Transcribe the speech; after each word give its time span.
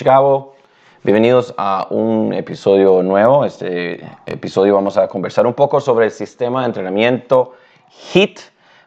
Gabo. 0.00 0.54
Bienvenidos 1.04 1.54
a 1.58 1.86
un 1.90 2.32
episodio 2.32 3.02
nuevo. 3.02 3.44
Este 3.44 4.02
episodio 4.24 4.74
vamos 4.74 4.96
a 4.96 5.06
conversar 5.06 5.46
un 5.46 5.52
poco 5.52 5.80
sobre 5.80 6.06
el 6.06 6.10
sistema 6.10 6.60
de 6.60 6.66
entrenamiento 6.66 7.52
HIT, 8.12 8.40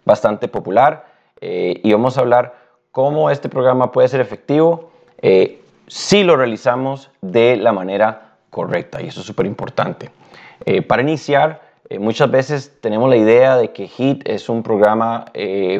bastante 0.03 0.47
popular, 0.47 1.05
eh, 1.39 1.79
y 1.83 1.91
vamos 1.93 2.17
a 2.17 2.21
hablar 2.21 2.55
cómo 2.91 3.29
este 3.29 3.47
programa 3.47 3.91
puede 3.91 4.07
ser 4.07 4.19
efectivo 4.19 4.89
eh, 5.21 5.61
si 5.87 6.23
lo 6.23 6.35
realizamos 6.35 7.11
de 7.21 7.55
la 7.55 7.71
manera 7.71 8.37
correcta, 8.49 9.01
y 9.01 9.07
eso 9.07 9.21
es 9.21 9.27
súper 9.27 9.45
importante. 9.45 10.09
Eh, 10.65 10.81
para 10.81 11.03
iniciar, 11.03 11.61
muchas 11.99 12.31
veces 12.31 12.73
tenemos 12.81 13.09
la 13.09 13.17
idea 13.17 13.57
de 13.57 13.71
que 13.71 13.87
HIT 13.87 14.27
es 14.27 14.49
un 14.49 14.63
programa 14.63 15.25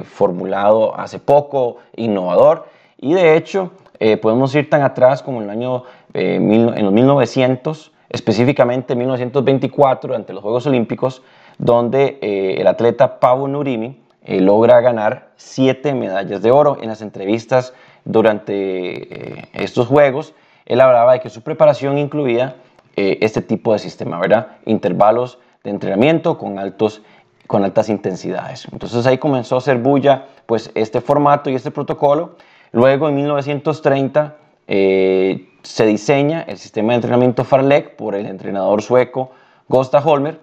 formulado 0.03 0.95
hace 0.95 1.17
poco, 1.17 1.77
innovador, 1.95 2.67
y 2.97 3.13
de 3.13 3.35
hecho, 3.35 3.71
eh, 3.99 4.17
podemos 4.17 4.53
ir 4.55 4.69
tan 4.69 4.81
atrás 4.81 5.21
como 5.21 5.39
en 5.39 5.45
el 5.45 5.49
año 5.49 5.83
eh, 6.13 6.35
en 6.35 6.83
los 6.83 6.93
1900, 6.93 7.91
específicamente 8.09 8.93
en 8.93 8.99
1924, 8.99 10.07
durante 10.07 10.33
los 10.33 10.43
Juegos 10.43 10.65
Olímpicos, 10.67 11.21
donde 11.57 12.19
eh, 12.21 12.55
el 12.59 12.67
atleta 12.67 13.19
Pavo 13.19 13.47
Nurimi 13.47 14.01
logra 14.27 14.81
ganar 14.81 15.29
siete 15.35 15.93
medallas 15.93 16.41
de 16.41 16.49
oro. 16.51 16.77
En 16.81 16.89
las 16.89 17.03
entrevistas 17.03 17.73
durante 18.05 19.63
estos 19.63 19.85
Juegos, 19.85 20.33
él 20.65 20.81
hablaba 20.81 21.13
de 21.13 21.19
que 21.19 21.29
su 21.29 21.43
preparación 21.43 21.99
incluía 21.99 22.55
este 22.95 23.43
tipo 23.43 23.73
de 23.73 23.77
sistema, 23.77 24.19
¿verdad? 24.19 24.47
Intervalos 24.65 25.37
de 25.63 25.69
entrenamiento 25.69 26.39
con 26.39 26.57
altos 26.57 27.03
con 27.47 27.63
altas 27.63 27.89
intensidades. 27.89 28.67
Entonces 28.71 29.05
ahí 29.05 29.17
comenzó 29.17 29.55
a 29.55 29.57
hacer 29.59 29.77
bulla 29.77 30.25
pues 30.45 30.71
este 30.73 31.01
formato 31.01 31.49
y 31.49 31.55
este 31.55 31.71
protocolo 31.71 32.35
Luego, 32.75 33.07
en 33.07 33.15
1930, 33.15 34.35
eh, 34.67 35.47
se 35.63 35.85
diseña 35.85 36.41
el 36.41 36.57
sistema 36.57 36.89
de 36.89 36.95
entrenamiento 36.95 37.45
Farlek 37.45 37.95
por 37.95 38.15
el 38.15 38.25
entrenador 38.25 38.81
sueco 38.81 39.31
Gosta 39.69 39.99
Holmer, 39.99 40.41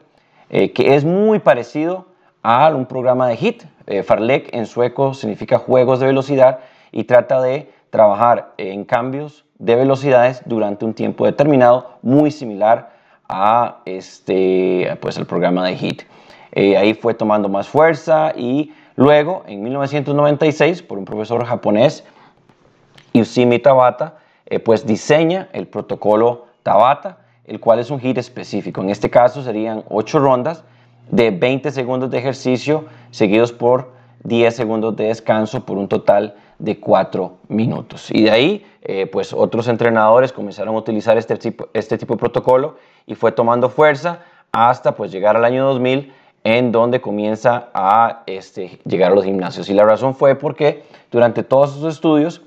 eh, 0.48 0.72
que 0.72 0.94
es 0.94 1.04
muy 1.04 1.40
parecido 1.40 2.06
a 2.42 2.70
un 2.70 2.86
programa 2.86 3.28
de 3.28 3.36
HIT. 3.36 3.64
Eh, 3.86 4.02
Farlek 4.02 4.48
en 4.54 4.64
sueco 4.64 5.12
significa 5.12 5.58
juegos 5.58 6.00
de 6.00 6.06
velocidad 6.06 6.60
y 6.90 7.04
trata 7.04 7.42
de 7.42 7.70
trabajar 7.90 8.54
en 8.56 8.86
cambios 8.86 9.44
de 9.58 9.76
velocidades 9.76 10.40
durante 10.46 10.86
un 10.86 10.94
tiempo 10.94 11.26
determinado, 11.26 11.98
muy 12.00 12.30
similar 12.30 12.94
a 13.28 13.82
este, 13.84 14.96
pues, 15.02 15.18
el 15.18 15.26
programa 15.26 15.66
de 15.66 15.76
HIT. 15.76 16.02
ahí 16.78 16.94
fue 16.94 17.12
tomando 17.12 17.50
más 17.50 17.68
fuerza 17.68 18.32
y 18.34 18.72
luego, 18.96 19.44
en 19.46 19.62
1996, 19.62 20.82
por 20.82 20.96
un 20.96 21.04
profesor 21.04 21.44
japonés, 21.44 22.06
Usimi 23.14 23.58
Tabata 23.58 24.18
eh, 24.52 24.58
pues 24.58 24.86
diseña 24.86 25.48
el 25.54 25.66
protocolo 25.66 26.46
Tabata, 26.62 27.18
el 27.46 27.58
cual 27.58 27.78
es 27.78 27.90
un 27.90 28.00
HIT 28.00 28.18
específico. 28.18 28.82
En 28.82 28.90
este 28.90 29.08
caso 29.08 29.42
serían 29.42 29.82
8 29.88 30.18
rondas 30.18 30.62
de 31.10 31.30
20 31.30 31.70
segundos 31.70 32.10
de 32.10 32.18
ejercicio 32.18 32.84
seguidos 33.10 33.50
por 33.50 33.92
10 34.24 34.54
segundos 34.54 34.94
de 34.96 35.04
descanso 35.04 35.64
por 35.64 35.78
un 35.78 35.88
total 35.88 36.34
de 36.58 36.78
4 36.78 37.38
minutos. 37.48 38.10
Y 38.10 38.24
de 38.24 38.30
ahí, 38.30 38.66
eh, 38.82 39.06
pues 39.06 39.32
otros 39.32 39.68
entrenadores 39.68 40.32
comenzaron 40.32 40.74
a 40.74 40.78
utilizar 40.78 41.16
este 41.16 41.36
tipo, 41.36 41.68
este 41.72 41.96
tipo 41.96 42.14
de 42.14 42.18
protocolo 42.18 42.76
y 43.06 43.14
fue 43.14 43.32
tomando 43.32 43.68
fuerza 43.68 44.20
hasta 44.52 44.94
pues 44.94 45.10
llegar 45.10 45.34
al 45.36 45.44
año 45.44 45.64
2000 45.64 46.12
en 46.44 46.72
donde 46.72 47.00
comienza 47.00 47.70
a 47.72 48.22
este, 48.26 48.80
llegar 48.84 49.12
a 49.12 49.14
los 49.14 49.24
gimnasios. 49.24 49.68
Y 49.70 49.74
la 49.74 49.84
razón 49.84 50.14
fue 50.14 50.34
porque 50.34 50.82
durante 51.10 51.42
todos 51.42 51.72
sus 51.72 51.94
estudios 51.94 52.42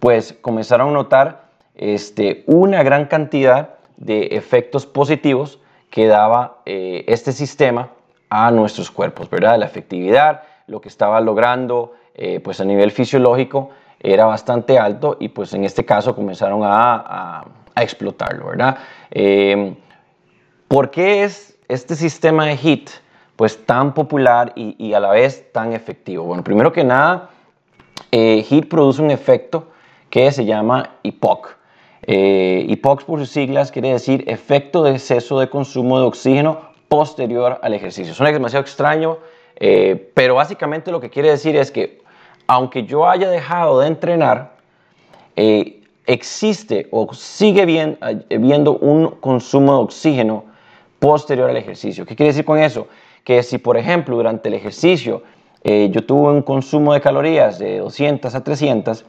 pues 0.00 0.34
comenzaron 0.40 0.88
a 0.88 0.92
notar 0.92 1.50
este, 1.76 2.42
una 2.46 2.82
gran 2.82 3.04
cantidad 3.06 3.76
de 3.96 4.28
efectos 4.32 4.86
positivos 4.86 5.60
que 5.90 6.06
daba 6.06 6.62
eh, 6.64 7.04
este 7.06 7.32
sistema 7.32 7.90
a 8.30 8.50
nuestros 8.50 8.90
cuerpos, 8.90 9.28
¿verdad? 9.28 9.58
La 9.58 9.66
efectividad, 9.66 10.42
lo 10.66 10.80
que 10.80 10.88
estaba 10.88 11.20
logrando, 11.20 11.94
eh, 12.14 12.40
pues 12.40 12.60
a 12.60 12.64
nivel 12.64 12.90
fisiológico 12.90 13.70
era 13.98 14.24
bastante 14.24 14.78
alto 14.78 15.18
y 15.20 15.28
pues 15.28 15.52
en 15.52 15.64
este 15.64 15.84
caso 15.84 16.14
comenzaron 16.14 16.62
a, 16.64 17.44
explotarlo, 17.76 18.48
¿verdad? 18.48 18.76
Eh, 19.10 19.74
¿Por 20.68 20.90
qué 20.90 21.24
es 21.24 21.58
este 21.66 21.94
sistema 21.94 22.44
de 22.44 22.56
HIT 22.56 22.90
pues 23.36 23.64
tan 23.64 23.94
popular 23.94 24.52
y, 24.54 24.76
y, 24.78 24.92
a 24.92 25.00
la 25.00 25.10
vez 25.10 25.50
tan 25.50 25.72
efectivo? 25.72 26.24
Bueno, 26.24 26.44
primero 26.44 26.72
que 26.72 26.84
nada, 26.84 27.30
HIT 28.10 28.68
produce 28.68 29.00
un 29.00 29.10
efecto 29.10 29.69
que 30.10 30.30
se 30.32 30.44
llama 30.44 30.96
IPOC. 31.04 31.56
Eh, 32.02 32.66
IPOC 32.68 33.04
por 33.04 33.20
sus 33.20 33.30
siglas 33.30 33.70
quiere 33.70 33.92
decir 33.92 34.24
efecto 34.26 34.82
de 34.82 34.92
exceso 34.92 35.38
de 35.38 35.48
consumo 35.48 36.00
de 36.00 36.06
oxígeno 36.06 36.60
posterior 36.88 37.60
al 37.62 37.72
ejercicio. 37.74 38.12
Suena 38.12 38.32
demasiado 38.32 38.62
extraño, 38.62 39.18
eh, 39.56 40.10
pero 40.14 40.34
básicamente 40.34 40.90
lo 40.90 41.00
que 41.00 41.10
quiere 41.10 41.30
decir 41.30 41.56
es 41.56 41.70
que 41.70 42.00
aunque 42.46 42.84
yo 42.84 43.08
haya 43.08 43.30
dejado 43.30 43.80
de 43.80 43.86
entrenar, 43.86 44.56
eh, 45.36 45.82
existe 46.06 46.88
o 46.90 47.14
sigue 47.14 47.64
bien, 47.64 47.96
viendo 48.28 48.76
un 48.78 49.10
consumo 49.20 49.74
de 49.74 49.78
oxígeno 49.84 50.44
posterior 50.98 51.48
al 51.48 51.56
ejercicio. 51.56 52.04
¿Qué 52.04 52.16
quiere 52.16 52.30
decir 52.32 52.44
con 52.44 52.58
eso? 52.58 52.88
Que 53.22 53.44
si, 53.44 53.58
por 53.58 53.76
ejemplo, 53.76 54.16
durante 54.16 54.48
el 54.48 54.54
ejercicio 54.54 55.22
yo 55.62 56.04
tuve 56.04 56.32
un 56.32 56.42
consumo 56.42 56.94
de 56.94 57.00
calorías 57.00 57.58
de 57.60 57.78
200 57.78 58.34
a 58.34 58.42
300, 58.42 59.04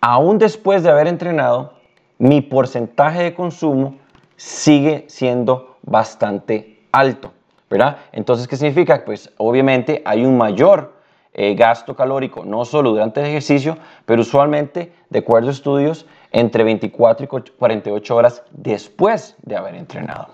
aún 0.00 0.38
después 0.38 0.82
de 0.82 0.90
haber 0.90 1.06
entrenado, 1.06 1.74
mi 2.18 2.40
porcentaje 2.40 3.22
de 3.22 3.34
consumo 3.34 3.96
sigue 4.36 5.04
siendo 5.08 5.76
bastante 5.82 6.80
alto, 6.92 7.32
¿verdad? 7.70 7.98
Entonces, 8.12 8.48
¿qué 8.48 8.56
significa? 8.56 9.04
Pues 9.04 9.32
obviamente 9.36 10.02
hay 10.04 10.24
un 10.24 10.36
mayor 10.36 10.94
eh, 11.34 11.54
gasto 11.54 11.94
calórico, 11.94 12.44
no 12.44 12.64
solo 12.64 12.90
durante 12.90 13.20
el 13.20 13.26
ejercicio, 13.26 13.78
pero 14.04 14.22
usualmente, 14.22 14.92
de 15.10 15.18
acuerdo 15.20 15.48
a 15.48 15.52
estudios, 15.52 16.06
entre 16.32 16.64
24 16.64 17.24
y 17.24 17.50
48 17.52 18.16
horas 18.16 18.42
después 18.50 19.36
de 19.42 19.56
haber 19.56 19.76
entrenado. 19.76 20.28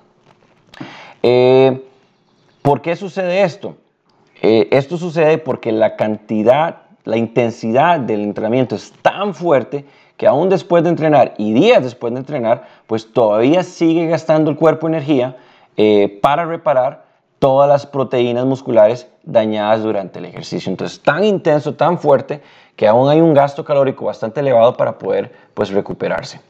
Eh, 1.22 1.86
¿Por 2.62 2.80
qué 2.80 2.96
sucede 2.96 3.42
esto? 3.42 3.76
Eh, 4.40 4.68
esto 4.72 4.96
sucede 4.96 5.38
porque 5.38 5.72
la 5.72 5.96
cantidad 5.96 6.83
la 7.04 7.16
intensidad 7.16 8.00
del 8.00 8.22
entrenamiento 8.22 8.74
es 8.74 8.92
tan 9.02 9.34
fuerte 9.34 9.84
que 10.16 10.26
aún 10.26 10.48
después 10.48 10.82
de 10.82 10.90
entrenar 10.90 11.34
y 11.38 11.52
días 11.52 11.82
después 11.82 12.12
de 12.12 12.20
entrenar, 12.20 12.66
pues 12.86 13.12
todavía 13.12 13.62
sigue 13.62 14.06
gastando 14.06 14.50
el 14.50 14.56
cuerpo 14.56 14.86
energía 14.86 15.36
eh, 15.76 16.18
para 16.22 16.44
reparar 16.44 17.04
todas 17.38 17.68
las 17.68 17.84
proteínas 17.84 18.46
musculares 18.46 19.08
dañadas 19.22 19.82
durante 19.82 20.18
el 20.18 20.24
ejercicio. 20.24 20.70
Entonces, 20.70 21.00
tan 21.02 21.24
intenso, 21.24 21.74
tan 21.74 21.98
fuerte, 21.98 22.40
que 22.76 22.88
aún 22.88 23.08
hay 23.10 23.20
un 23.20 23.34
gasto 23.34 23.64
calórico 23.64 24.06
bastante 24.06 24.40
elevado 24.40 24.76
para 24.76 24.98
poder 24.98 25.32
pues, 25.52 25.70
recuperarse. 25.70 26.40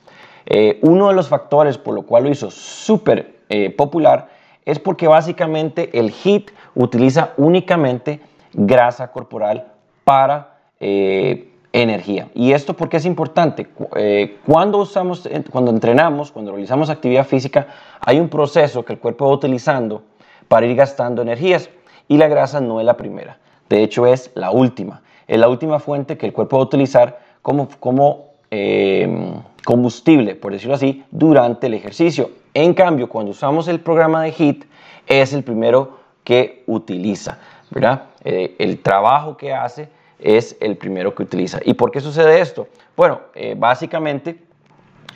Eh, 0.47 0.79
uno 0.83 1.09
de 1.09 1.15
los 1.15 1.29
factores 1.29 1.79
por 1.79 1.95
lo 1.95 2.03
cual 2.03 2.25
lo 2.25 2.31
hizo 2.31 2.51
súper 2.51 3.37
eh, 3.49 3.71
popular 3.71 4.29
es 4.65 4.79
porque 4.79 5.09
básicamente 5.09 5.99
el 5.99 6.11
HIT 6.11 6.51
utiliza 6.75 7.31
únicamente 7.39 8.21
grasa 8.53 9.11
corporal 9.11 9.74
para 10.05 10.59
eh, 10.81 11.51
energía. 11.73 12.29
¿Y 12.35 12.53
esto 12.53 12.75
por 12.75 12.89
qué 12.89 12.99
es 12.99 13.07
importante? 13.07 13.67
Eh, 13.97 14.39
cuando, 14.47 14.79
usamos, 14.79 15.29
cuando 15.51 15.71
entrenamos, 15.71 16.31
cuando 16.31 16.53
realizamos 16.53 16.91
actividad 16.91 17.27
física, 17.27 17.67
hay 18.01 18.21
un 18.21 18.29
proceso 18.29 18.85
que 18.85 18.93
el 18.93 18.99
cuerpo 18.99 19.27
va 19.27 19.33
utilizando 19.33 20.03
para 20.47 20.67
ir 20.67 20.77
gastando 20.77 21.23
energías 21.23 21.71
y 22.07 22.17
la 22.17 22.29
grasa 22.29 22.61
no 22.61 22.81
es 22.81 22.87
la 22.87 22.97
primera. 22.97 23.39
De 23.69 23.83
hecho, 23.83 24.07
es 24.07 24.31
la 24.35 24.51
última. 24.51 25.03
Es 25.27 25.39
la 25.39 25.49
última 25.49 25.81
fuente 25.81 26.19
que 26.19 26.27
el 26.27 26.33
cuerpo 26.33 26.59
va 26.59 26.63
a 26.63 26.67
utilizar 26.67 27.19
como, 27.41 27.69
como 27.81 28.27
eh, 28.51 29.35
combustible, 29.65 30.35
por 30.35 30.53
decirlo 30.53 30.75
así, 30.75 31.03
durante 31.11 31.67
el 31.67 31.75
ejercicio. 31.75 32.31
En 32.53 32.75
cambio, 32.75 33.09
cuando 33.09 33.33
usamos 33.33 33.67
el 33.69 33.81
programa 33.81 34.23
de 34.23 34.33
HIT, 34.37 34.65
es 35.07 35.33
el 35.33 35.43
primero 35.43 35.99
que 36.23 36.63
utiliza. 36.67 37.39
¿verdad? 37.71 38.05
Eh, 38.25 38.55
el 38.59 38.81
trabajo 38.81 39.37
que 39.37 39.53
hace 39.53 39.89
es 40.25 40.57
el 40.61 40.77
primero 40.77 41.15
que 41.15 41.23
utiliza. 41.23 41.61
¿Y 41.65 41.75
por 41.75 41.91
qué 41.91 42.01
sucede 42.01 42.41
esto? 42.41 42.67
Bueno, 42.97 43.21
eh, 43.35 43.55
básicamente, 43.57 44.43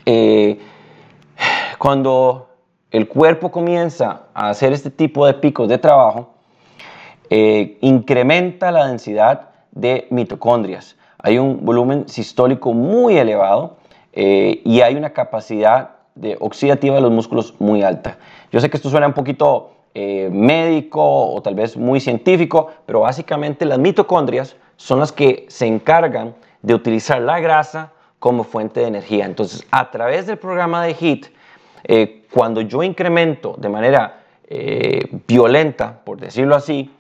eh, 0.05 0.61
cuando 1.79 2.51
el 2.91 3.09
cuerpo 3.09 3.51
comienza 3.51 4.27
a 4.35 4.51
hacer 4.51 4.73
este 4.73 4.91
tipo 4.91 5.27
de 5.27 5.35
picos 5.35 5.69
de 5.69 5.79
trabajo, 5.79 6.35
incrementa 7.31 8.71
la 8.73 8.87
densidad 8.87 9.51
de 9.73 10.07
mitocondrias. 10.11 10.97
Hay 11.19 11.39
un 11.39 11.65
volumen 11.65 12.09
sistólico 12.09 12.73
muy 12.73 13.19
elevado 13.19 13.77
y 14.15 14.81
hay 14.81 14.95
una 14.95 15.11
capacidad 15.11 15.91
de 16.15 16.39
oxidativa 16.41 16.95
de 16.95 17.03
los 17.03 17.13
músculos 17.13 17.55
muy 17.59 17.83
alta. 17.83 18.17
Yo 18.51 18.61
sé 18.61 18.71
que 18.71 18.79
esto 18.79 18.89
suena 18.89 19.07
un 19.07 19.13
poquito 19.13 19.73
eh, 19.95 20.29
médico 20.31 21.03
o 21.03 21.43
tal 21.43 21.55
vez 21.55 21.77
muy 21.77 21.99
científico, 21.99 22.71
pero 22.87 23.01
básicamente 23.01 23.65
las 23.65 23.79
mitocondrias 23.79 24.55
son 24.77 25.01
las 25.01 25.13
que 25.13 25.47
se 25.49 25.67
encargan 25.67 26.35
de 26.63 26.75
utilizar 26.75 27.21
la 27.21 27.41
grasa 27.41 27.93
como 28.19 28.45
fuente 28.45 28.81
de 28.81 28.87
energía. 28.87 29.25
Entonces, 29.25 29.67
a 29.71 29.91
través 29.91 30.27
del 30.27 30.37
programa 30.37 30.85
de 30.85 30.95
HIT, 30.95 31.27
eh, 31.85 32.27
cuando 32.31 32.61
yo 32.61 32.83
incremento 32.83 33.57
de 33.59 33.69
manera 33.69 34.25
eh, 34.47 35.09
violenta, 35.27 36.01
por 36.05 36.21
decirlo 36.21 36.55
así, 36.55 36.91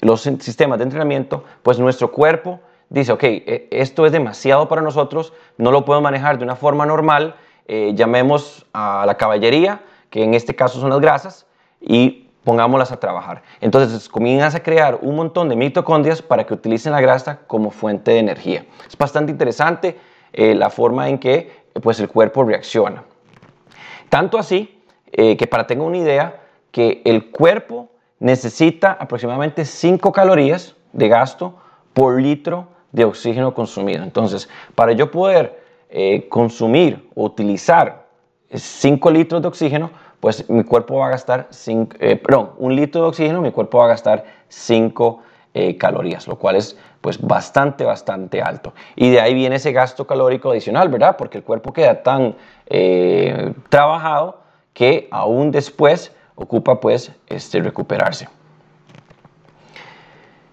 los 0.00 0.22
sistemas 0.22 0.78
de 0.78 0.84
entrenamiento, 0.84 1.44
pues 1.62 1.78
nuestro 1.78 2.10
cuerpo 2.10 2.58
dice, 2.88 3.12
ok, 3.12 3.22
esto 3.70 4.04
es 4.04 4.10
demasiado 4.10 4.66
para 4.66 4.82
nosotros, 4.82 5.32
no 5.58 5.70
lo 5.70 5.84
puedo 5.84 6.00
manejar 6.00 6.38
de 6.38 6.44
una 6.44 6.56
forma 6.56 6.84
normal, 6.84 7.36
llamemos 7.68 8.66
a 8.72 9.04
la 9.06 9.16
caballería, 9.16 9.82
que 10.10 10.24
en 10.24 10.34
este 10.34 10.56
caso 10.56 10.80
son 10.80 10.90
las 10.90 10.98
grasas, 10.98 11.46
y 11.86 12.28
pongámoslas 12.44 12.92
a 12.92 12.98
trabajar. 12.98 13.42
Entonces 13.60 14.08
comienzas 14.08 14.54
a 14.54 14.62
crear 14.62 14.98
un 15.00 15.16
montón 15.16 15.48
de 15.48 15.56
mitocondrias 15.56 16.22
para 16.22 16.44
que 16.44 16.54
utilicen 16.54 16.92
la 16.92 17.00
grasa 17.00 17.40
como 17.46 17.70
fuente 17.70 18.12
de 18.12 18.18
energía. 18.18 18.66
Es 18.86 18.96
bastante 18.96 19.32
interesante 19.32 19.98
la 20.32 20.68
forma 20.68 21.08
en 21.08 21.18
que 21.18 21.64
pues, 21.82 22.00
el 22.00 22.08
cuerpo 22.08 22.44
reacciona. 22.44 23.04
Tanto 24.08 24.38
así 24.38 24.82
eh, 25.16 25.36
que 25.36 25.46
para 25.46 25.66
tener 25.66 25.86
una 25.86 25.98
idea, 25.98 26.40
que 26.70 27.02
el 27.04 27.30
cuerpo 27.30 27.90
necesita 28.18 28.92
aproximadamente 28.92 29.64
5 29.64 30.12
calorías 30.12 30.74
de 30.92 31.08
gasto 31.08 31.54
por 31.92 32.20
litro 32.20 32.68
de 32.90 33.04
oxígeno 33.04 33.54
consumido. 33.54 34.02
Entonces, 34.02 34.48
para 34.74 34.92
yo 34.92 35.10
poder 35.10 35.62
eh, 35.88 36.28
consumir 36.28 37.08
o 37.14 37.24
utilizar 37.24 38.06
5 38.52 39.10
litros 39.10 39.42
de 39.42 39.48
oxígeno, 39.48 39.90
pues 40.24 40.48
mi 40.48 40.64
cuerpo 40.64 40.96
va 41.00 41.08
a 41.08 41.10
gastar, 41.10 41.48
cinco, 41.50 41.98
eh, 42.00 42.16
perdón, 42.16 42.52
un 42.56 42.74
litro 42.74 43.02
de 43.02 43.08
oxígeno, 43.08 43.42
mi 43.42 43.52
cuerpo 43.52 43.76
va 43.76 43.84
a 43.84 43.88
gastar 43.88 44.24
5 44.48 45.20
calorías, 45.78 46.26
lo 46.26 46.36
cual 46.36 46.56
es 46.56 46.76
pues 47.02 47.20
bastante, 47.20 47.84
bastante 47.84 48.40
alto. 48.40 48.72
Y 48.96 49.10
de 49.10 49.20
ahí 49.20 49.34
viene 49.34 49.56
ese 49.56 49.72
gasto 49.72 50.06
calórico 50.06 50.50
adicional, 50.50 50.88
¿verdad? 50.88 51.18
Porque 51.18 51.36
el 51.36 51.44
cuerpo 51.44 51.74
queda 51.74 52.02
tan 52.02 52.36
eh, 52.66 53.52
trabajado 53.68 54.40
que 54.72 55.06
aún 55.10 55.50
después 55.50 56.16
ocupa 56.34 56.80
pues 56.80 57.12
este, 57.26 57.60
recuperarse. 57.60 58.26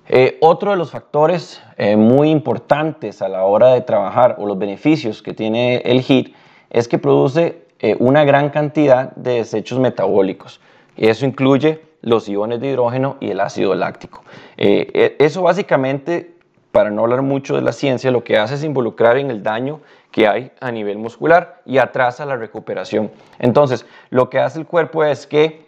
Eh, 0.09 0.37
otro 0.41 0.71
de 0.71 0.77
los 0.77 0.91
factores 0.91 1.63
eh, 1.77 1.95
muy 1.95 2.29
importantes 2.29 3.21
a 3.21 3.29
la 3.29 3.45
hora 3.45 3.69
de 3.69 3.79
trabajar 3.79 4.35
o 4.37 4.45
los 4.45 4.59
beneficios 4.59 5.21
que 5.23 5.33
tiene 5.33 5.77
el 5.85 6.01
HIT 6.01 6.35
es 6.69 6.89
que 6.89 6.97
produce 6.97 7.65
una 7.99 8.23
gran 8.23 8.49
cantidad 8.49 9.11
de 9.15 9.35
desechos 9.35 9.79
metabólicos. 9.79 10.61
Y 10.95 11.07
eso 11.07 11.25
incluye 11.25 11.81
los 12.01 12.27
iones 12.29 12.59
de 12.59 12.67
hidrógeno 12.67 13.17
y 13.19 13.31
el 13.31 13.39
ácido 13.39 13.73
láctico. 13.75 14.23
E, 14.57 15.15
eso 15.19 15.41
básicamente 15.41 16.35
para 16.71 16.89
no 16.89 17.01
hablar 17.01 17.21
mucho 17.21 17.55
de 17.55 17.61
la 17.61 17.73
ciencia, 17.73 18.11
lo 18.11 18.23
que 18.23 18.37
hace 18.37 18.55
es 18.55 18.63
involucrar 18.63 19.17
en 19.17 19.29
el 19.29 19.43
daño 19.43 19.81
que 20.09 20.27
hay 20.27 20.51
a 20.59 20.71
nivel 20.71 20.97
muscular 20.97 21.61
y 21.65 21.77
atrasa 21.77 22.25
la 22.25 22.37
recuperación. 22.37 23.11
Entonces, 23.39 23.85
lo 24.09 24.29
que 24.29 24.39
hace 24.39 24.59
el 24.59 24.65
cuerpo 24.65 25.03
es 25.03 25.27
que 25.27 25.65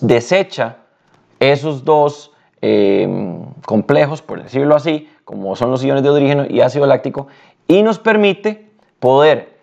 desecha 0.00 0.76
esos 1.40 1.84
dos 1.84 2.32
eh, 2.62 3.08
complejos, 3.66 4.22
por 4.22 4.42
decirlo 4.42 4.76
así, 4.76 5.10
como 5.24 5.56
son 5.56 5.70
los 5.70 5.84
iones 5.84 6.02
de 6.02 6.10
hidrógeno 6.10 6.46
y 6.48 6.60
ácido 6.60 6.86
láctico, 6.86 7.26
y 7.66 7.82
nos 7.82 7.98
permite 7.98 8.70
poder 9.00 9.53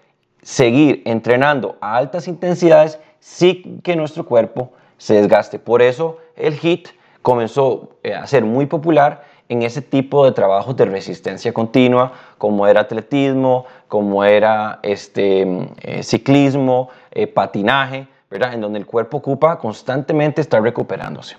seguir 0.42 1.02
entrenando 1.06 1.78
a 1.82 1.98
altas 1.98 2.28
intensidades 2.28 3.00
sin 3.20 3.82
que 3.82 3.96
nuestro 3.96 4.26
cuerpo 4.26 4.72
se 4.98 5.16
desgaste. 5.16 5.60
Por 5.60 5.82
eso 5.82 6.18
el 6.36 6.58
HIT 6.60 6.90
comenzó 7.22 7.98
eh, 8.04 8.14
a 8.14 8.26
ser 8.28 8.44
muy 8.44 8.66
popular 8.66 9.24
en 9.50 9.64
ese 9.64 9.82
tipo 9.82 10.26
de 10.26 10.32
trabajos 10.32 10.76
de 10.76 10.86
resistencia 10.86 11.54
continua, 11.54 12.14
como 12.38 12.66
era 12.68 12.82
atletismo, 12.82 13.66
como 13.88 14.24
era 14.24 14.80
este, 14.82 15.46
eh, 15.82 16.04
ciclismo, 16.04 16.90
eh, 17.12 17.28
patinaje, 17.28 18.08
¿verdad? 18.30 18.54
En 18.54 18.62
donde 18.62 18.80
el 18.80 18.86
cuerpo 18.86 19.18
ocupa 19.18 19.58
constantemente 19.60 20.40
estar 20.40 20.62
recuperándose. 20.62 21.36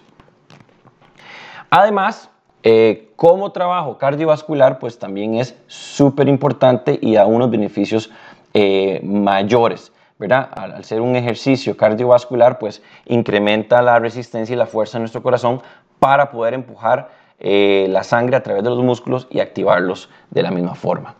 Además, 1.70 2.28
como 3.16 3.50
trabajo 3.50 3.98
cardiovascular, 3.98 4.78
pues 4.78 4.98
también 4.98 5.34
es 5.34 5.56
súper 5.66 6.28
importante 6.28 6.96
y 7.00 7.14
da 7.14 7.26
unos 7.26 7.50
beneficios 7.50 8.10
mayores. 9.02 9.92
¿verdad? 10.18 10.50
Al, 10.54 10.72
al, 10.72 10.84
ser 10.84 11.00
un 11.00 11.16
ejercicio 11.16 11.76
cardiovascular, 11.76 12.58
pues 12.60 12.80
incrementa 13.06 13.82
la 13.82 13.98
resistencia 13.98 14.54
y 14.54 14.56
la 14.56 14.66
fuerza 14.66 14.98
de 14.98 15.00
nuestro 15.00 15.20
corazón 15.20 15.60
para 15.98 16.30
poder 16.30 16.54
empujar 16.54 17.10
eh, 17.44 17.86
la 17.90 18.04
sangre 18.04 18.36
a 18.36 18.42
través 18.44 18.62
de 18.62 18.70
los 18.70 18.84
músculos 18.84 19.26
y 19.28 19.40
activarlos 19.40 20.08
de 20.30 20.42
la 20.42 20.52
misma 20.52 20.76
forma. 20.76 21.16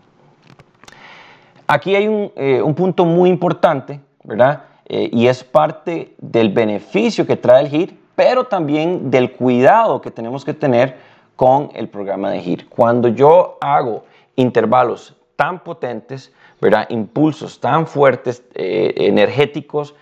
Aquí 1.67 1.97
hay 1.97 2.07
un, 2.07 2.31
eh, 2.37 2.63
punto 2.77 3.05
muy 3.05 3.29
importante, 3.29 3.99
¿verdad? 4.23 4.63
Eh, 4.87 5.11
y 5.13 5.27
es 5.27 5.43
parte 5.43 6.15
del 6.19 6.51
beneficio 6.51 7.27
que 7.27 7.37
trae 7.37 7.63
el 7.63 7.69
HIIT, 7.73 7.93
pero 8.15 8.45
también 8.45 9.11
del 9.11 9.33
cuidado 9.33 10.01
que 10.01 10.13
tenemos 10.13 10.45
que 10.45 10.55
tener 10.55 10.97
con 11.35 11.71
el 11.75 11.89
programa 11.89 12.31
de 12.31 12.41
HIIT. 12.41 12.69
Cuando 12.69 13.09
yo 13.09 13.59
hago 13.61 14.05
intervalos 14.37 15.17
tan 15.35 15.65
potentes, 15.65 16.33
¿verdad? 16.63 16.87
impulsos 16.89 17.61
tan 17.61 17.87
fuertes, 17.87 18.43
energéticos, 18.55 19.95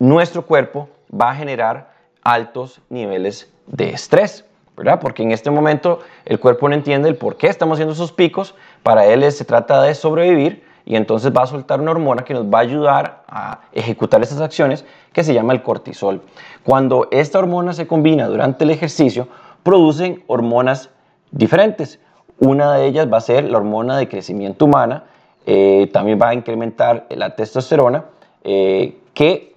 nuestro 0.00 0.44
cuerpo 0.44 0.88
va 1.12 1.30
a 1.30 1.34
generar 1.36 1.92
altos 2.24 2.80
niveles 2.88 3.52
de 3.66 3.90
estrés. 3.90 4.44
¿verdad? 4.74 4.98
Porque 5.00 5.22
en 5.22 5.32
este 5.32 5.50
momento 5.50 6.00
el 6.24 6.40
cuerpo 6.40 6.66
no 6.68 6.74
entiende 6.74 7.06
el 7.08 7.16
por 7.16 7.36
qué 7.36 7.48
estamos 7.48 7.76
haciendo 7.76 7.92
esos 7.92 8.10
picos, 8.10 8.54
para 8.82 9.04
él 9.04 9.30
se 9.30 9.44
trata 9.44 9.82
de 9.82 9.94
sobrevivir 9.94 10.64
y 10.86 10.96
entonces 10.96 11.30
va 11.30 11.42
a 11.42 11.46
soltar 11.46 11.80
una 11.80 11.90
hormona 11.90 12.24
que 12.24 12.32
nos 12.32 12.46
va 12.46 12.58
a 12.58 12.62
ayudar 12.62 13.22
a 13.28 13.60
ejecutar 13.72 14.22
esas 14.22 14.40
acciones 14.40 14.86
que 15.12 15.22
se 15.24 15.34
llama 15.34 15.52
el 15.52 15.62
cortisol. 15.62 16.22
Cuando 16.64 17.06
esta 17.10 17.38
hormona 17.38 17.74
se 17.74 17.86
combina 17.86 18.26
durante 18.26 18.64
el 18.64 18.70
ejercicio, 18.70 19.28
producen 19.62 20.24
hormonas 20.26 20.88
diferentes. 21.30 22.00
Una 22.38 22.72
de 22.72 22.86
ellas 22.86 23.12
va 23.12 23.18
a 23.18 23.20
ser 23.20 23.44
la 23.44 23.58
hormona 23.58 23.98
de 23.98 24.08
crecimiento 24.08 24.64
humana, 24.64 25.04
eh, 25.46 25.90
también 25.92 26.18
va 26.20 26.28
a 26.28 26.34
incrementar 26.34 27.06
la 27.10 27.34
testosterona, 27.34 28.04
eh, 28.44 28.98
que 29.14 29.54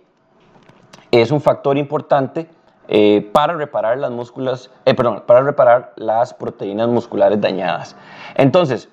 es 1.11 1.31
un 1.31 1.41
factor 1.41 1.77
importante 1.77 2.47
eh, 2.87 3.29
para 3.31 3.53
reparar 3.53 3.97
las 3.97 4.11
músculas, 4.11 4.71
perdón, 4.83 5.23
para 5.25 5.41
reparar 5.41 5.93
las 5.95 6.33
proteínas 6.33 6.87
musculares 6.87 7.39
dañadas. 7.39 7.95
Entonces, 8.35 8.89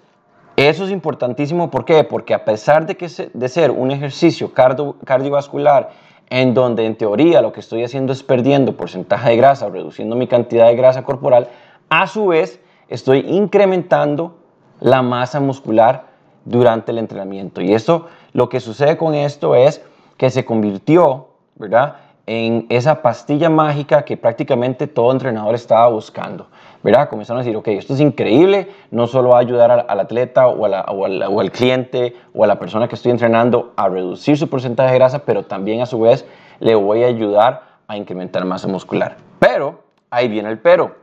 eso 0.56 0.84
es 0.84 0.90
importantísimo, 0.90 1.70
¿por 1.70 1.84
qué? 1.84 2.04
Porque 2.04 2.34
a 2.34 2.44
pesar 2.44 2.86
de, 2.86 2.96
que 2.96 3.08
de 3.32 3.48
ser 3.48 3.70
un 3.70 3.90
ejercicio 3.90 4.52
cardiovascular 4.52 5.90
en 6.28 6.54
donde 6.54 6.84
en 6.86 6.96
teoría 6.96 7.40
lo 7.40 7.52
que 7.52 7.60
estoy 7.60 7.84
haciendo 7.84 8.12
es 8.12 8.22
perdiendo 8.22 8.76
porcentaje 8.76 9.30
de 9.30 9.36
grasa 9.36 9.68
reduciendo 9.68 10.14
mi 10.14 10.26
cantidad 10.26 10.66
de 10.66 10.76
grasa 10.76 11.04
corporal, 11.04 11.48
a 11.88 12.06
su 12.06 12.26
vez 12.26 12.60
estoy 12.88 13.20
incrementando 13.20 14.36
la 14.80 15.02
masa 15.02 15.40
muscular 15.40 16.11
durante 16.44 16.92
el 16.92 16.98
entrenamiento. 16.98 17.60
Y 17.60 17.72
eso, 17.74 18.06
lo 18.32 18.48
que 18.48 18.60
sucede 18.60 18.96
con 18.96 19.14
esto 19.14 19.54
es 19.54 19.82
que 20.16 20.30
se 20.30 20.44
convirtió, 20.44 21.28
¿verdad? 21.56 21.96
en 22.26 22.66
esa 22.68 23.02
pastilla 23.02 23.50
mágica 23.50 24.04
que 24.04 24.16
prácticamente 24.16 24.86
todo 24.86 25.10
entrenador 25.12 25.54
estaba 25.54 25.88
buscando. 25.88 26.46
¿verdad? 26.82 27.08
Comenzaron 27.08 27.40
a 27.40 27.44
decir, 27.44 27.56
ok, 27.56 27.68
esto 27.68 27.94
es 27.94 28.00
increíble, 28.00 28.68
no 28.90 29.06
solo 29.06 29.30
va 29.30 29.36
a 29.36 29.40
ayudar 29.40 29.70
al, 29.70 30.00
atleta 30.00 30.48
o, 30.48 30.64
al, 30.64 31.52
cliente 31.52 32.16
o 32.34 32.42
a 32.42 32.46
la 32.46 32.58
persona 32.58 32.88
que 32.88 32.96
estoy 32.96 33.12
entrenando 33.12 33.72
a 33.76 33.88
reducir 33.88 34.36
su 34.36 34.48
porcentaje 34.48 34.92
de 34.92 34.98
grasa, 34.98 35.20
pero 35.20 35.44
también 35.44 35.80
a 35.80 35.86
su 35.86 36.00
vez 36.00 36.26
le 36.58 36.74
voy 36.74 37.04
a 37.04 37.06
ayudar 37.06 37.62
a 37.86 37.96
incrementar 37.96 38.44
masa 38.44 38.66
muscular. 38.66 39.16
Pero, 39.38 39.80
ahí 40.10 40.28
viene 40.28 40.48
el 40.48 40.58
pero. 40.58 40.96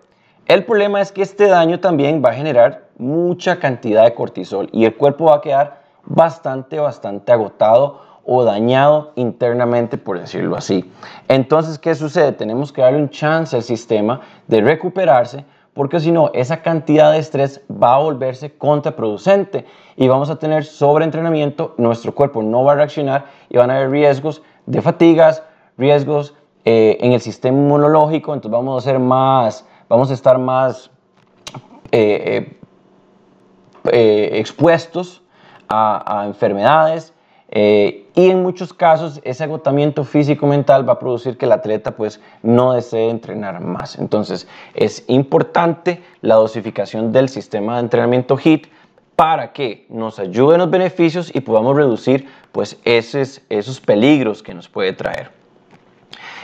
El 0.47 0.65
problema 0.65 0.99
es 0.99 1.11
que 1.11 1.21
este 1.21 1.47
daño 1.47 1.79
también 1.79 2.21
va 2.25 2.31
a 2.31 2.33
generar 2.33 2.88
mucha 2.99 3.59
cantidad 3.59 4.03
de 4.03 4.13
cortisol 4.13 4.69
y 4.71 4.85
el 4.85 4.95
cuerpo 4.95 5.25
va 5.25 5.37
a 5.37 5.41
quedar 5.41 5.81
bastante, 6.05 6.79
bastante 6.79 7.31
agotado 7.31 8.01
o 8.25 8.43
dañado 8.43 9.13
internamente, 9.15 9.97
por 9.97 10.19
decirlo 10.19 10.55
así. 10.55 10.91
Entonces, 11.27 11.79
¿qué 11.79 11.95
sucede? 11.95 12.33
Tenemos 12.33 12.71
que 12.71 12.81
darle 12.81 12.99
un 12.99 13.09
chance 13.09 13.55
al 13.55 13.63
sistema 13.63 14.21
de 14.47 14.61
recuperarse, 14.61 15.45
porque 15.73 15.99
si 15.99 16.11
no, 16.11 16.29
esa 16.33 16.61
cantidad 16.61 17.11
de 17.11 17.19
estrés 17.19 17.61
va 17.71 17.95
a 17.95 17.99
volverse 17.99 18.55
contraproducente 18.55 19.65
y 19.95 20.07
vamos 20.07 20.29
a 20.29 20.35
tener 20.35 20.65
sobreentrenamiento, 20.65 21.73
nuestro 21.77 22.13
cuerpo 22.13 22.43
no 22.43 22.63
va 22.63 22.73
a 22.73 22.75
reaccionar 22.75 23.25
y 23.49 23.57
van 23.57 23.71
a 23.71 23.77
haber 23.77 23.89
riesgos 23.89 24.43
de 24.65 24.81
fatigas, 24.81 25.41
riesgos 25.77 26.35
eh, 26.65 26.97
en 26.99 27.13
el 27.13 27.21
sistema 27.21 27.57
inmunológico, 27.57 28.33
entonces 28.33 28.51
vamos 28.51 28.83
a 28.83 28.89
ser 28.91 28.99
más, 28.99 29.65
vamos 29.87 30.11
a 30.11 30.13
estar 30.13 30.37
más 30.37 30.91
eh, 31.91 32.21
eh, 32.25 32.58
expuestos 33.91 35.21
a, 35.67 36.21
a 36.21 36.25
enfermedades, 36.25 37.13
eh, 37.51 38.05
y 38.13 38.29
en 38.29 38.43
muchos 38.43 38.73
casos 38.73 39.19
ese 39.23 39.43
agotamiento 39.43 40.03
físico-mental 40.03 40.87
va 40.87 40.93
a 40.93 40.99
producir 40.99 41.35
que 41.35 41.45
el 41.45 41.51
atleta 41.51 41.95
pues 41.95 42.21
no 42.43 42.73
desee 42.73 43.09
entrenar 43.09 43.59
más. 43.59 43.97
Entonces 43.97 44.47
es 44.75 45.03
importante 45.07 46.03
la 46.21 46.35
dosificación 46.35 47.11
del 47.11 47.27
sistema 47.27 47.75
de 47.75 47.81
entrenamiento 47.81 48.37
HIT 48.37 48.67
para 49.15 49.51
que 49.51 49.87
nos 49.89 50.19
ayuden 50.19 50.59
los 50.59 50.69
beneficios 50.69 51.33
y 51.33 51.41
podamos 51.41 51.75
reducir 51.75 52.27
pues 52.51 52.79
esos, 52.85 53.41
esos 53.49 53.81
peligros 53.81 54.43
que 54.43 54.53
nos 54.53 54.69
puede 54.69 54.93
traer. 54.93 55.31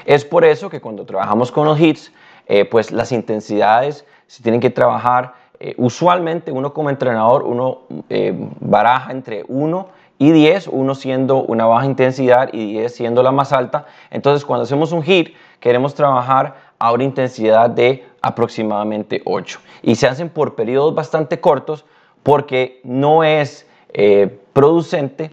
Es 0.06 0.26
por 0.26 0.44
eso 0.44 0.70
que 0.70 0.82
cuando 0.82 1.06
trabajamos 1.06 1.52
con 1.52 1.66
los 1.66 1.80
hits, 1.80 2.12
eh, 2.48 2.66
pues 2.66 2.92
las 2.92 3.12
intensidades 3.12 4.06
se 4.28 4.42
tienen 4.42 4.60
que 4.60 4.72
trabajar. 4.72 5.36
Eh, 5.66 5.74
usualmente 5.78 6.52
uno 6.52 6.76
como 6.76 6.92
entrenador, 6.92 7.42
uno 7.42 7.80
eh, 8.08 8.36
baraja 8.60 9.12
entre 9.12 9.44
1 9.48 9.88
y 10.20 10.32
10, 10.32 10.68
uno 10.68 10.94
siendo 10.94 11.42
una 11.42 11.66
baja 11.66 11.88
intensidad 11.88 12.50
y 12.54 12.74
10 12.74 12.94
siendo 12.94 13.24
la 13.24 13.32
más 13.32 13.52
alta. 13.52 13.88
Entonces 14.12 14.46
cuando 14.46 14.66
hacemos 14.66 14.92
un 14.92 15.02
hit, 15.02 15.34
queremos 15.60 15.96
trabajar 15.96 16.54
a 16.78 16.92
una 16.92 17.04
intensidad 17.04 17.68
de 17.68 18.06
aproximadamente 18.22 19.24
8. 19.26 19.60
Y 19.82 19.96
se 19.96 20.06
hacen 20.06 20.30
por 20.30 20.54
periodos 20.54 20.94
bastante 20.94 21.40
cortos 21.40 21.84
porque 22.22 22.80
no 22.84 23.24
es 23.24 23.68
eh, 23.92 24.40
producente 24.54 25.32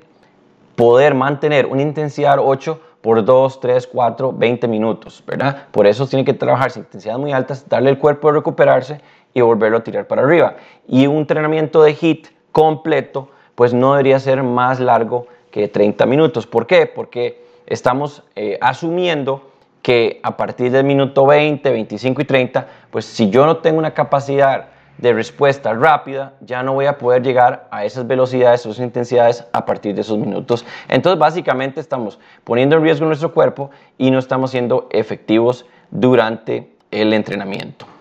poder 0.77 1.15
mantener 1.15 1.67
una 1.67 1.83
intensidad 1.83 2.39
8 2.41 2.81
por 3.03 3.23
2, 3.23 3.61
3, 3.61 3.87
4, 3.87 4.33
20 4.33 4.69
minutos, 4.69 5.23
¿verdad? 5.27 5.67
Por 5.73 5.87
eso 5.87 6.07
tiene 6.07 6.25
que 6.25 6.33
trabajarse 6.33 6.79
intensidades 6.79 7.21
muy 7.21 7.33
altas, 7.33 7.69
darle 7.69 7.91
el 7.91 7.99
cuerpo 7.99 8.31
a 8.31 8.33
recuperarse 8.33 9.03
y 9.35 9.41
volverlo 9.41 9.79
a 9.79 9.85
tirar 9.85 10.07
para 10.07 10.23
arriba. 10.23 10.57
Y 10.87 11.07
un 11.07 11.19
entrenamiento 11.19 11.83
de 11.83 11.97
HIT 11.99 12.29
completo, 12.53 13.31
pues 13.55 13.75
no 13.75 13.93
debería 13.93 14.19
ser 14.19 14.43
más 14.43 14.81
largo 14.81 15.27
que 15.51 15.69
30 15.69 16.07
minutos. 16.07 16.47
¿Por 16.47 16.67
qué? 16.67 16.87
Porque 16.87 17.45
estamos 17.67 18.23
eh, 18.37 18.59
asumiendo 18.61 19.51
que 19.83 20.21
a 20.23 20.37
partir 20.37 20.71
del 20.71 20.85
minuto 20.85 21.27
20, 21.27 21.71
25 21.71 22.23
y 22.23 22.25
30, 22.25 22.67
pues 22.91 23.05
si 23.05 23.31
yo 23.31 23.47
no 23.47 23.59
tengo 23.59 23.79
una 23.79 23.93
capacidad 23.93 24.69
de 24.99 25.13
respuesta 25.13 25.75
rápida, 25.75 26.35
ya 26.41 26.63
no 26.63 26.75
voy 26.75 26.87
a 26.87 26.99
poder 26.99 27.23
llegar 27.23 27.67
a 27.71 27.85
esas 27.85 28.07
velocidades, 28.07 28.61
esas 28.61 28.79
intensidades 28.79 29.45
a 29.53 29.65
partir 29.65 29.95
de 29.95 30.03
esos 30.03 30.19
minutos. 30.19 30.65
Entonces, 30.89 31.19
básicamente 31.19 31.81
estamos 31.81 32.21
poniendo 32.45 32.77
en 32.77 32.83
riesgo 32.83 33.07
nuestro 33.07 33.33
cuerpo 33.33 33.71
y 33.99 34.11
no 34.11 34.19
estamos 34.19 34.53
siendo 34.53 34.87
efectivos 34.91 35.67
durante 35.91 36.73
el 36.91 37.13
entrenamiento. 37.13 37.92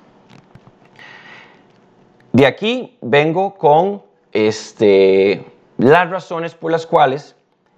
De 2.33 2.45
aquí 2.45 2.97
vengo 3.01 3.55
con 3.55 4.03
este, 4.31 5.43
las 5.77 6.09
razones 6.09 6.55
por 6.55 6.71
las 6.71 6.85
cuales 6.85 7.35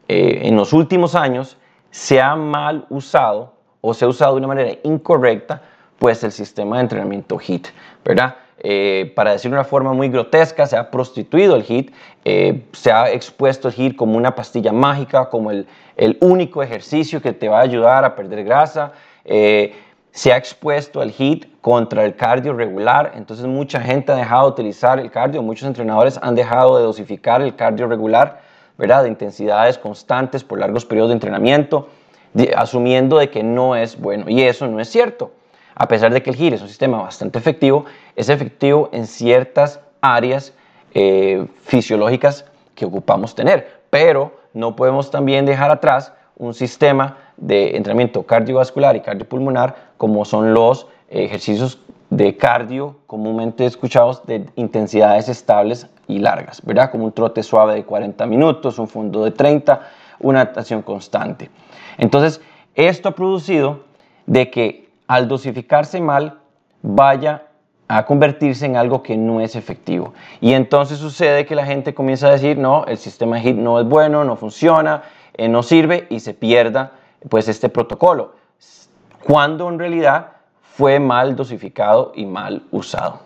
eh, 0.07 0.41
en 0.43 0.55
los 0.55 0.73
últimos 0.73 1.15
años 1.15 1.57
se 1.89 2.21
ha 2.21 2.35
mal 2.35 2.85
usado 2.89 3.53
o 3.81 3.93
se 3.93 4.05
ha 4.05 4.07
usado 4.07 4.33
de 4.33 4.37
una 4.39 4.47
manera 4.47 4.77
incorrecta 4.83 5.61
pues 5.97 6.23
el 6.23 6.31
sistema 6.31 6.77
de 6.77 6.83
entrenamiento 6.83 7.39
HIT, 7.39 7.67
¿verdad? 8.03 8.35
Eh, 8.59 9.11
para 9.15 9.31
decirlo 9.31 9.55
de 9.55 9.61
una 9.61 9.67
forma 9.67 9.93
muy 9.93 10.09
grotesca, 10.09 10.67
se 10.67 10.77
ha 10.77 10.91
prostituido 10.91 11.55
el 11.55 11.63
HIT, 11.63 11.91
eh, 12.23 12.65
se 12.73 12.91
ha 12.91 13.09
expuesto 13.11 13.69
el 13.69 13.73
HIT 13.73 13.95
como 13.95 14.17
una 14.17 14.35
pastilla 14.35 14.71
mágica, 14.71 15.29
como 15.29 15.51
el, 15.51 15.67
único 16.21 16.61
ejercicio 16.61 17.21
que 17.21 17.33
te 17.33 17.49
va 17.49 17.59
a 17.59 17.61
ayudar 17.61 18.05
a 18.05 18.15
perder 18.15 18.43
grasa. 18.43 18.91
Se 20.13 20.31
ha 20.31 20.37
expuesto 20.37 21.01
el 21.01 21.09
HIT 21.09 21.59
contra 21.59 22.05
el 22.05 22.15
cardio 22.15 22.53
regular, 22.53 23.13
entonces 23.15 23.47
mucha 23.47 23.81
gente 23.81 24.11
ha 24.11 24.15
dejado 24.15 24.45
de 24.45 24.51
utilizar 24.51 24.99
el 24.99 25.09
cardio, 25.09 25.41
muchos 25.41 25.67
entrenadores 25.67 26.19
han 26.21 26.35
dejado 26.35 26.77
de 26.77 26.83
dosificar 26.83 27.41
el 27.41 27.55
cardio 27.55 27.87
regular, 27.87 28.41
¿verdad? 28.77 29.03
De 29.03 29.09
intensidades 29.09 29.79
constantes 29.79 30.43
por 30.43 30.59
largos 30.59 30.85
periodos 30.85 31.09
de 31.09 31.15
entrenamiento, 31.15 31.89
asumiendo 32.55 33.17
de 33.17 33.31
que 33.31 33.41
no 33.41 33.75
es 33.75 33.99
bueno, 33.99 34.25
y 34.29 34.43
eso 34.43 34.67
no 34.67 34.79
es 34.79 34.87
cierto. 34.87 35.31
A 35.73 35.87
pesar 35.87 36.13
de 36.13 36.21
que 36.21 36.29
el 36.29 36.35
HIIT 36.35 36.53
es 36.53 36.61
un 36.61 36.67
sistema 36.67 37.01
bastante 37.01 37.39
efectivo, 37.39 37.85
es 38.15 38.29
efectivo 38.29 38.89
en 38.93 39.07
ciertas 39.07 39.79
áreas 39.99 40.53
eh, 40.93 41.47
fisiológicas 41.63 42.45
que 42.75 42.85
ocupamos 42.85 43.33
tener, 43.33 43.81
pero 43.89 44.37
no 44.53 44.75
podemos 44.75 45.09
también 45.09 45.47
dejar 45.47 45.71
atrás 45.71 46.13
un 46.45 46.53
sistema 46.53 47.17
de 47.37 47.75
entrenamiento 47.75 48.23
cardiovascular 48.23 48.95
y 48.95 49.01
cardiopulmonar 49.01 49.91
como 49.97 50.25
son 50.25 50.53
los 50.53 50.87
ejercicios 51.09 51.79
de 52.09 52.37
cardio 52.37 52.97
comúnmente 53.07 53.65
escuchados 53.65 54.25
de 54.25 54.45
intensidades 54.55 55.29
estables 55.29 55.87
y 56.07 56.19
largas, 56.19 56.61
¿verdad? 56.63 56.91
Como 56.91 57.05
un 57.05 57.11
trote 57.11 57.43
suave 57.43 57.75
de 57.75 57.85
40 57.85 58.25
minutos, 58.25 58.77
un 58.77 58.87
fondo 58.87 59.23
de 59.23 59.31
30, 59.31 59.81
una 60.19 60.41
adaptación 60.41 60.81
constante. 60.81 61.49
Entonces, 61.97 62.41
esto 62.75 63.09
ha 63.09 63.15
producido 63.15 63.81
de 64.25 64.49
que 64.49 64.83
al 65.07 65.27
dosificarse 65.27 66.01
mal, 66.01 66.39
vaya 66.81 67.43
a 67.87 68.05
convertirse 68.05 68.65
en 68.65 68.77
algo 68.77 69.03
que 69.03 69.17
no 69.17 69.41
es 69.41 69.55
efectivo. 69.55 70.13
Y 70.41 70.53
entonces 70.53 70.97
sucede 70.97 71.45
que 71.45 71.55
la 71.55 71.65
gente 71.65 71.93
comienza 71.93 72.27
a 72.27 72.31
decir, 72.31 72.57
no, 72.57 72.85
el 72.85 72.97
sistema 72.97 73.39
HIT 73.39 73.57
no 73.57 73.79
es 73.79 73.85
bueno, 73.85 74.23
no 74.23 74.35
funciona, 74.35 75.03
eh, 75.35 75.47
no 75.47 75.63
sirve 75.63 76.07
y 76.09 76.19
se 76.19 76.33
pierda 76.33 76.93
pues 77.29 77.47
este 77.47 77.69
protocolo, 77.69 78.35
cuando 79.23 79.69
en 79.69 79.79
realidad 79.79 80.33
fue 80.61 80.99
mal 80.99 81.35
dosificado 81.35 82.11
y 82.15 82.25
mal 82.25 82.63
usado. 82.71 83.21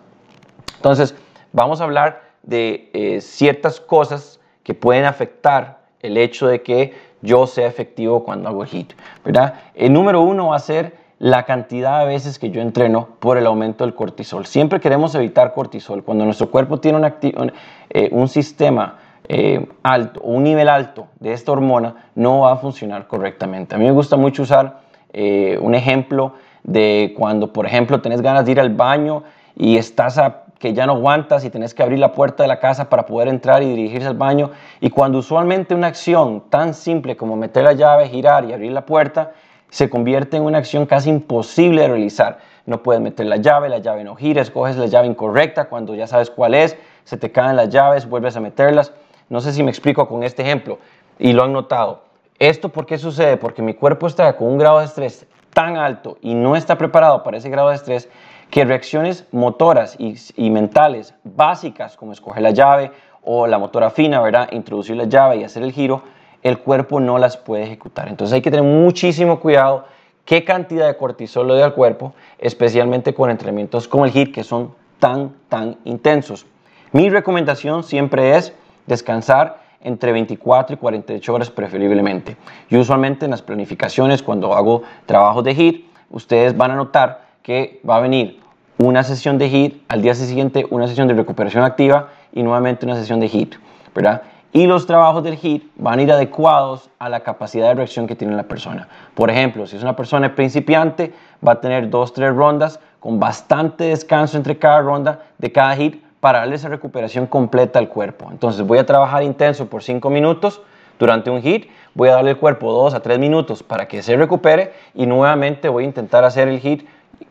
Entonces, 0.76 1.14
vamos 1.52 1.80
a 1.80 1.84
hablar 1.84 2.22
de 2.42 2.90
eh, 2.92 3.20
ciertas 3.20 3.80
cosas 3.80 4.40
que 4.62 4.74
pueden 4.74 5.04
afectar 5.04 5.80
el 6.00 6.16
hecho 6.16 6.46
de 6.46 6.62
que 6.62 6.94
yo 7.22 7.46
sea 7.46 7.66
efectivo 7.66 8.22
cuando 8.22 8.48
hago 8.48 8.62
el 8.62 8.68
HIT, 8.68 8.92
¿verdad? 9.24 9.54
El 9.74 9.92
número 9.92 10.20
uno 10.20 10.48
va 10.48 10.56
a 10.56 10.60
ser 10.60 10.96
la 11.18 11.44
cantidad 11.44 12.00
de 12.00 12.06
veces 12.06 12.38
que 12.38 12.50
yo 12.50 12.60
entreno 12.60 13.08
por 13.18 13.38
el 13.38 13.46
aumento 13.46 13.84
del 13.84 13.94
cortisol. 13.94 14.46
Siempre 14.46 14.78
queremos 14.78 15.14
evitar 15.16 15.52
cortisol. 15.52 16.04
Cuando 16.04 16.24
nuestro 16.24 16.50
cuerpo 16.50 16.78
tiene 16.78 16.98
un, 16.98 17.52
eh, 17.90 18.08
un 18.12 18.28
sistema 18.28 18.98
eh, 19.28 19.66
alto 19.82 20.20
o 20.20 20.32
un 20.32 20.42
nivel 20.42 20.68
alto 20.68 21.08
de 21.20 21.32
esta 21.32 21.52
hormona, 21.52 22.10
no 22.14 22.40
va 22.40 22.52
a 22.52 22.56
funcionar 22.56 23.06
correctamente. 23.06 23.74
A 23.74 23.78
mí 23.78 23.84
me 23.84 23.92
gusta 23.92 24.16
mucho 24.16 24.42
usar 24.42 24.80
eh, 25.12 25.58
un 25.60 25.74
ejemplo 25.74 26.32
de 26.62 27.14
cuando, 27.16 27.52
por 27.52 27.66
ejemplo, 27.66 28.00
tenés 28.00 28.20
ganas 28.22 28.44
de 28.46 28.52
ir 28.52 28.60
al 28.60 28.74
baño 28.74 29.24
y 29.54 29.76
estás 29.76 30.18
a 30.18 30.44
que 30.58 30.74
ya 30.74 30.86
no 30.86 30.94
aguantas 30.94 31.44
y 31.44 31.50
tenés 31.50 31.72
que 31.72 31.82
abrir 31.82 31.98
la 31.98 32.12
puerta 32.12 32.42
de 32.42 32.48
la 32.48 32.58
casa 32.58 32.88
para 32.88 33.06
poder 33.06 33.28
entrar 33.28 33.62
y 33.62 33.66
dirigirse 33.66 34.08
al 34.08 34.16
baño. 34.16 34.50
Y 34.80 34.90
cuando 34.90 35.18
usualmente 35.18 35.74
una 35.74 35.86
acción 35.86 36.44
tan 36.50 36.74
simple 36.74 37.16
como 37.16 37.36
meter 37.36 37.64
la 37.64 37.74
llave, 37.74 38.08
girar 38.08 38.44
y 38.44 38.52
abrir 38.52 38.72
la 38.72 38.84
puerta, 38.84 39.32
se 39.70 39.88
convierte 39.88 40.36
en 40.36 40.42
una 40.42 40.58
acción 40.58 40.86
casi 40.86 41.10
imposible 41.10 41.82
de 41.82 41.88
realizar. 41.88 42.38
No 42.66 42.82
puedes 42.82 43.00
meter 43.00 43.26
la 43.26 43.36
llave, 43.36 43.68
la 43.68 43.78
llave 43.78 44.04
no 44.04 44.16
gira, 44.16 44.42
escoges 44.42 44.76
la 44.76 44.86
llave 44.86 45.06
incorrecta 45.06 45.66
cuando 45.66 45.94
ya 45.94 46.06
sabes 46.06 46.30
cuál 46.30 46.54
es, 46.54 46.76
se 47.04 47.16
te 47.16 47.30
caen 47.30 47.56
las 47.56 47.68
llaves, 47.68 48.08
vuelves 48.08 48.36
a 48.36 48.40
meterlas. 48.40 48.92
No 49.28 49.40
sé 49.40 49.52
si 49.52 49.62
me 49.62 49.70
explico 49.70 50.08
con 50.08 50.22
este 50.22 50.42
ejemplo 50.42 50.78
y 51.18 51.32
lo 51.32 51.44
han 51.44 51.52
notado. 51.52 52.02
¿Esto 52.38 52.68
por 52.68 52.86
qué 52.86 52.98
sucede? 52.98 53.36
Porque 53.36 53.62
mi 53.62 53.74
cuerpo 53.74 54.06
está 54.06 54.36
con 54.36 54.48
un 54.48 54.58
grado 54.58 54.78
de 54.78 54.84
estrés 54.84 55.26
tan 55.52 55.76
alto 55.76 56.18
y 56.22 56.34
no 56.34 56.56
está 56.56 56.78
preparado 56.78 57.22
para 57.22 57.36
ese 57.36 57.50
grado 57.50 57.70
de 57.70 57.74
estrés 57.74 58.08
que 58.50 58.64
reacciones 58.64 59.26
motoras 59.32 59.96
y, 59.98 60.50
mentales 60.50 61.14
básicas 61.24 61.96
como 61.96 62.12
escoger 62.12 62.42
la 62.42 62.50
llave 62.50 62.92
o 63.22 63.46
la 63.46 63.58
motora 63.58 63.90
fina, 63.90 64.20
¿verdad? 64.20 64.48
Introducir 64.52 64.96
la 64.96 65.04
llave 65.04 65.36
y 65.36 65.44
hacer 65.44 65.62
el 65.62 65.72
giro, 65.72 66.02
el 66.42 66.58
cuerpo 66.58 67.00
no 67.00 67.18
las 67.18 67.36
puede 67.36 67.64
ejecutar. 67.64 68.08
Entonces 68.08 68.34
hay 68.34 68.40
que 68.40 68.50
tener 68.50 68.64
muchísimo 68.64 69.40
cuidado 69.40 69.84
qué 70.24 70.44
cantidad 70.44 70.86
de 70.86 70.96
cortisol 70.96 71.48
le 71.48 71.56
da 71.56 71.66
al 71.66 71.74
cuerpo, 71.74 72.14
especialmente 72.38 73.12
con 73.12 73.30
entrenamientos 73.30 73.88
como 73.88 74.06
el 74.06 74.12
HIIT 74.12 74.32
que 74.32 74.44
son 74.44 74.74
tan, 74.98 75.34
tan 75.48 75.76
intensos. 75.84 76.46
Mi 76.92 77.10
recomendación 77.10 77.82
siempre 77.82 78.36
es 78.36 78.54
descansar 78.88 79.60
entre 79.80 80.10
24 80.12 80.74
y 80.74 80.78
48 80.78 81.34
horas 81.34 81.50
preferiblemente. 81.50 82.36
Yo 82.68 82.80
usualmente 82.80 83.26
en 83.26 83.30
las 83.30 83.42
planificaciones, 83.42 84.22
cuando 84.22 84.54
hago 84.54 84.82
trabajos 85.06 85.44
de 85.44 85.54
HIIT, 85.54 85.86
ustedes 86.10 86.56
van 86.56 86.72
a 86.72 86.74
notar 86.74 87.28
que 87.42 87.80
va 87.88 87.96
a 87.96 88.00
venir 88.00 88.40
una 88.78 89.04
sesión 89.04 89.38
de 89.38 89.48
HIIT, 89.48 89.82
al 89.88 90.02
día 90.02 90.14
siguiente 90.14 90.66
una 90.70 90.88
sesión 90.88 91.06
de 91.06 91.14
recuperación 91.14 91.62
activa 91.62 92.08
y 92.32 92.42
nuevamente 92.42 92.86
una 92.86 92.96
sesión 92.96 93.20
de 93.20 93.28
HIIT, 93.28 93.54
¿verdad? 93.94 94.22
y 94.52 94.66
los 94.66 94.86
trabajos 94.86 95.22
del 95.22 95.38
HIT 95.40 95.70
van 95.76 95.98
a 95.98 96.02
ir 96.02 96.12
adecuados 96.12 96.90
a 96.98 97.08
la 97.08 97.20
capacidad 97.20 97.68
de 97.68 97.74
reacción 97.74 98.06
que 98.06 98.16
tiene 98.16 98.34
la 98.34 98.44
persona. 98.44 98.88
Por 99.14 99.30
ejemplo, 99.30 99.66
si 99.66 99.76
es 99.76 99.82
una 99.82 99.94
persona 99.94 100.34
principiante, 100.34 101.12
va 101.46 101.52
a 101.52 101.60
tener 101.60 101.90
dos, 101.90 102.12
tres 102.12 102.34
rondas 102.34 102.80
con 103.00 103.20
bastante 103.20 103.84
descanso 103.84 104.36
entre 104.36 104.58
cada 104.58 104.80
ronda 104.80 105.22
de 105.38 105.52
cada 105.52 105.76
HIT 105.76 106.02
para 106.20 106.40
darle 106.40 106.56
esa 106.56 106.68
recuperación 106.68 107.26
completa 107.26 107.78
al 107.78 107.88
cuerpo. 107.88 108.28
Entonces 108.30 108.66
voy 108.66 108.78
a 108.78 108.86
trabajar 108.86 109.22
intenso 109.22 109.66
por 109.66 109.82
cinco 109.82 110.10
minutos 110.10 110.62
durante 110.98 111.30
un 111.30 111.40
HIT, 111.40 111.68
voy 111.94 112.08
a 112.08 112.14
darle 112.14 112.30
al 112.30 112.38
cuerpo 112.38 112.72
dos 112.72 112.94
a 112.94 113.00
tres 113.00 113.18
minutos 113.18 113.62
para 113.62 113.86
que 113.86 114.02
se 114.02 114.16
recupere 114.16 114.72
y 114.94 115.06
nuevamente 115.06 115.68
voy 115.68 115.84
a 115.84 115.86
intentar 115.86 116.24
hacer 116.24 116.48
el 116.48 116.58
HIT 116.58 116.86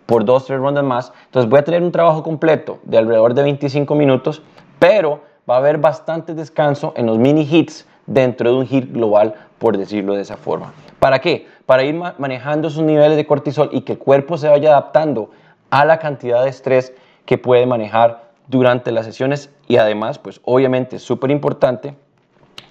por 0.05 0.23
dos, 0.23 0.45
tres 0.45 0.59
rondas 0.59 0.83
más. 0.83 1.11
Entonces 1.25 1.49
voy 1.49 1.59
a 1.59 1.63
tener 1.63 1.83
un 1.83 1.91
trabajo 1.91 2.23
completo 2.23 2.79
de 2.83 2.97
alrededor 2.97 3.33
de 3.33 3.43
25 3.43 3.93
minutos, 3.95 4.41
pero 4.79 5.21
va 5.49 5.55
a 5.55 5.57
haber 5.59 5.77
bastante 5.77 6.33
descanso 6.33 6.93
en 6.95 7.05
los 7.05 7.17
mini 7.17 7.41
hits 7.41 7.85
dentro 8.05 8.49
de 8.49 8.57
un 8.57 8.67
hit 8.67 8.91
global, 8.91 9.35
por 9.59 9.77
decirlo 9.77 10.15
de 10.15 10.21
esa 10.21 10.37
forma. 10.37 10.73
¿Para 10.99 11.19
qué? 11.19 11.47
Para 11.65 11.83
ir 11.83 11.95
manejando 12.17 12.69
esos 12.69 12.83
niveles 12.83 13.17
de 13.17 13.27
cortisol 13.27 13.69
y 13.73 13.81
que 13.81 13.93
el 13.93 13.99
cuerpo 13.99 14.37
se 14.37 14.47
vaya 14.47 14.69
adaptando 14.69 15.29
a 15.69 15.83
la 15.83 15.99
cantidad 15.99 16.43
de 16.43 16.49
estrés 16.49 16.93
que 17.25 17.37
puede 17.37 17.65
manejar 17.65 18.26
durante 18.47 18.91
las 18.91 19.05
sesiones 19.05 19.49
y 19.67 19.77
además, 19.77 20.19
pues 20.19 20.41
obviamente 20.43 20.97
es 20.97 21.03
súper 21.03 21.31
importante 21.31 21.95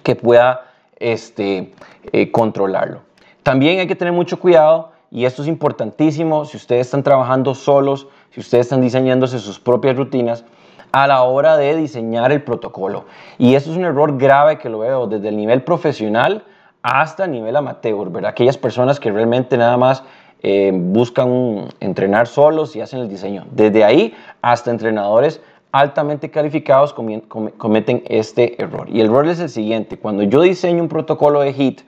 que 0.03 0.15
pueda 0.15 0.65
este, 0.99 1.73
eh, 2.11 2.31
controlarlo. 2.31 3.01
También 3.43 3.79
hay 3.79 3.87
que 3.87 3.95
tener 3.95 4.13
mucho 4.13 4.39
cuidado 4.39 4.91
y 5.11 5.25
esto 5.25 5.41
es 5.41 5.47
importantísimo 5.47 6.45
si 6.45 6.57
ustedes 6.57 6.87
están 6.87 7.03
trabajando 7.03 7.55
solos, 7.55 8.07
si 8.31 8.39
ustedes 8.39 8.65
están 8.65 8.81
diseñándose 8.81 9.39
sus 9.39 9.59
propias 9.59 9.95
rutinas 9.95 10.43
a 10.91 11.07
la 11.07 11.21
hora 11.23 11.57
de 11.57 11.75
diseñar 11.75 12.31
el 12.31 12.43
protocolo. 12.43 13.05
Y 13.37 13.55
eso 13.55 13.71
es 13.71 13.77
un 13.77 13.85
error 13.85 14.17
grave 14.17 14.57
que 14.57 14.69
lo 14.69 14.79
veo 14.79 15.07
desde 15.07 15.29
el 15.29 15.37
nivel 15.37 15.63
profesional 15.63 16.43
hasta 16.81 17.25
el 17.25 17.31
nivel 17.31 17.55
amateur, 17.55 18.09
¿verdad? 18.09 18.31
Aquellas 18.31 18.57
personas 18.57 18.99
que 18.99 19.11
realmente 19.11 19.57
nada 19.57 19.77
más 19.77 20.03
eh, 20.43 20.71
buscan 20.73 21.67
entrenar 21.79 22.27
solos 22.27 22.75
y 22.75 22.81
hacen 22.81 22.99
el 22.99 23.09
diseño. 23.09 23.45
Desde 23.51 23.83
ahí 23.83 24.13
hasta 24.41 24.71
entrenadores 24.71 25.41
altamente 25.79 26.29
calificados 26.31 26.93
cometen 26.93 28.03
este 28.07 28.61
error. 28.61 28.89
Y 28.89 29.01
el 29.01 29.07
error 29.07 29.27
es 29.27 29.39
el 29.39 29.49
siguiente, 29.49 29.97
cuando 29.97 30.23
yo 30.23 30.41
diseño 30.41 30.81
un 30.81 30.89
protocolo 30.89 31.41
de 31.41 31.51
HIT, 31.51 31.81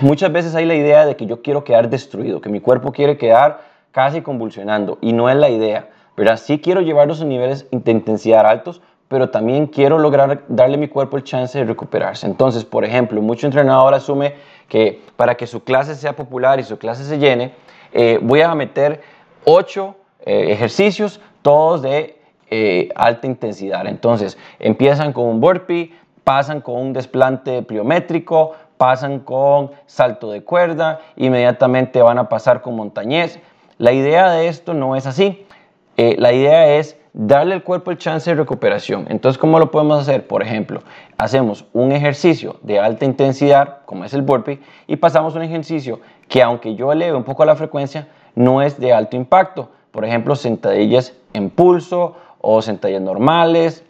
muchas 0.00 0.32
veces 0.32 0.54
hay 0.54 0.64
la 0.64 0.74
idea 0.74 1.06
de 1.06 1.16
que 1.16 1.26
yo 1.26 1.42
quiero 1.42 1.64
quedar 1.64 1.90
destruido, 1.90 2.40
que 2.40 2.48
mi 2.48 2.60
cuerpo 2.60 2.92
quiere 2.92 3.16
quedar 3.16 3.62
casi 3.92 4.22
convulsionando 4.22 4.98
y 5.00 5.12
no 5.12 5.28
es 5.28 5.36
la 5.36 5.50
idea. 5.50 5.88
¿verdad? 6.16 6.36
Sí 6.36 6.58
quiero 6.58 6.80
llevarlos 6.80 7.20
a 7.20 7.24
niveles 7.24 7.70
de 7.70 7.92
intensidad 7.92 8.44
altos, 8.44 8.82
pero 9.06 9.30
también 9.30 9.68
quiero 9.68 9.98
lograr 9.98 10.42
darle 10.48 10.74
a 10.74 10.78
mi 10.78 10.88
cuerpo 10.88 11.16
el 11.16 11.22
chance 11.22 11.56
de 11.56 11.64
recuperarse. 11.64 12.26
Entonces, 12.26 12.64
por 12.64 12.84
ejemplo, 12.84 13.22
mucho 13.22 13.46
entrenador 13.46 13.94
asume 13.94 14.34
que 14.68 15.00
para 15.16 15.36
que 15.36 15.46
su 15.46 15.62
clase 15.62 15.94
sea 15.94 16.16
popular 16.16 16.58
y 16.58 16.64
su 16.64 16.76
clase 16.76 17.04
se 17.04 17.18
llene, 17.18 17.54
eh, 17.92 18.18
voy 18.20 18.42
a 18.42 18.52
meter 18.56 19.00
ocho 19.44 19.94
eh, 20.26 20.48
ejercicios, 20.50 21.20
todos 21.42 21.82
de 21.82 22.17
eh, 22.50 22.88
alta 22.94 23.26
intensidad. 23.26 23.86
Entonces, 23.86 24.38
empiezan 24.58 25.12
con 25.12 25.24
un 25.26 25.40
burpee, 25.40 25.92
pasan 26.24 26.60
con 26.60 26.80
un 26.80 26.92
desplante 26.92 27.62
pliométrico, 27.62 28.52
pasan 28.76 29.20
con 29.20 29.72
salto 29.86 30.30
de 30.30 30.44
cuerda, 30.44 31.00
inmediatamente 31.16 32.00
van 32.00 32.18
a 32.18 32.28
pasar 32.28 32.62
con 32.62 32.76
montañés. 32.76 33.40
La 33.76 33.92
idea 33.92 34.30
de 34.30 34.48
esto 34.48 34.74
no 34.74 34.96
es 34.96 35.06
así. 35.06 35.46
Eh, 35.96 36.16
la 36.18 36.32
idea 36.32 36.76
es 36.76 36.96
darle 37.12 37.54
al 37.54 37.64
cuerpo 37.64 37.90
el 37.90 37.98
chance 37.98 38.30
de 38.30 38.36
recuperación. 38.36 39.06
Entonces, 39.08 39.38
¿cómo 39.38 39.58
lo 39.58 39.70
podemos 39.70 40.00
hacer? 40.00 40.26
Por 40.26 40.42
ejemplo, 40.42 40.82
hacemos 41.16 41.64
un 41.72 41.92
ejercicio 41.92 42.56
de 42.62 42.78
alta 42.78 43.04
intensidad, 43.04 43.78
como 43.84 44.04
es 44.04 44.14
el 44.14 44.22
burpee, 44.22 44.60
y 44.86 44.96
pasamos 44.96 45.34
un 45.34 45.42
ejercicio 45.42 46.00
que 46.28 46.42
aunque 46.42 46.76
yo 46.76 46.92
eleve 46.92 47.16
un 47.16 47.24
poco 47.24 47.44
la 47.44 47.56
frecuencia, 47.56 48.08
no 48.34 48.62
es 48.62 48.78
de 48.78 48.92
alto 48.92 49.16
impacto. 49.16 49.70
Por 49.90 50.04
ejemplo, 50.04 50.36
sentadillas 50.36 51.14
en 51.32 51.50
pulso 51.50 52.16
o 52.50 52.62
sentadillas 52.62 53.02
normales. 53.02 53.84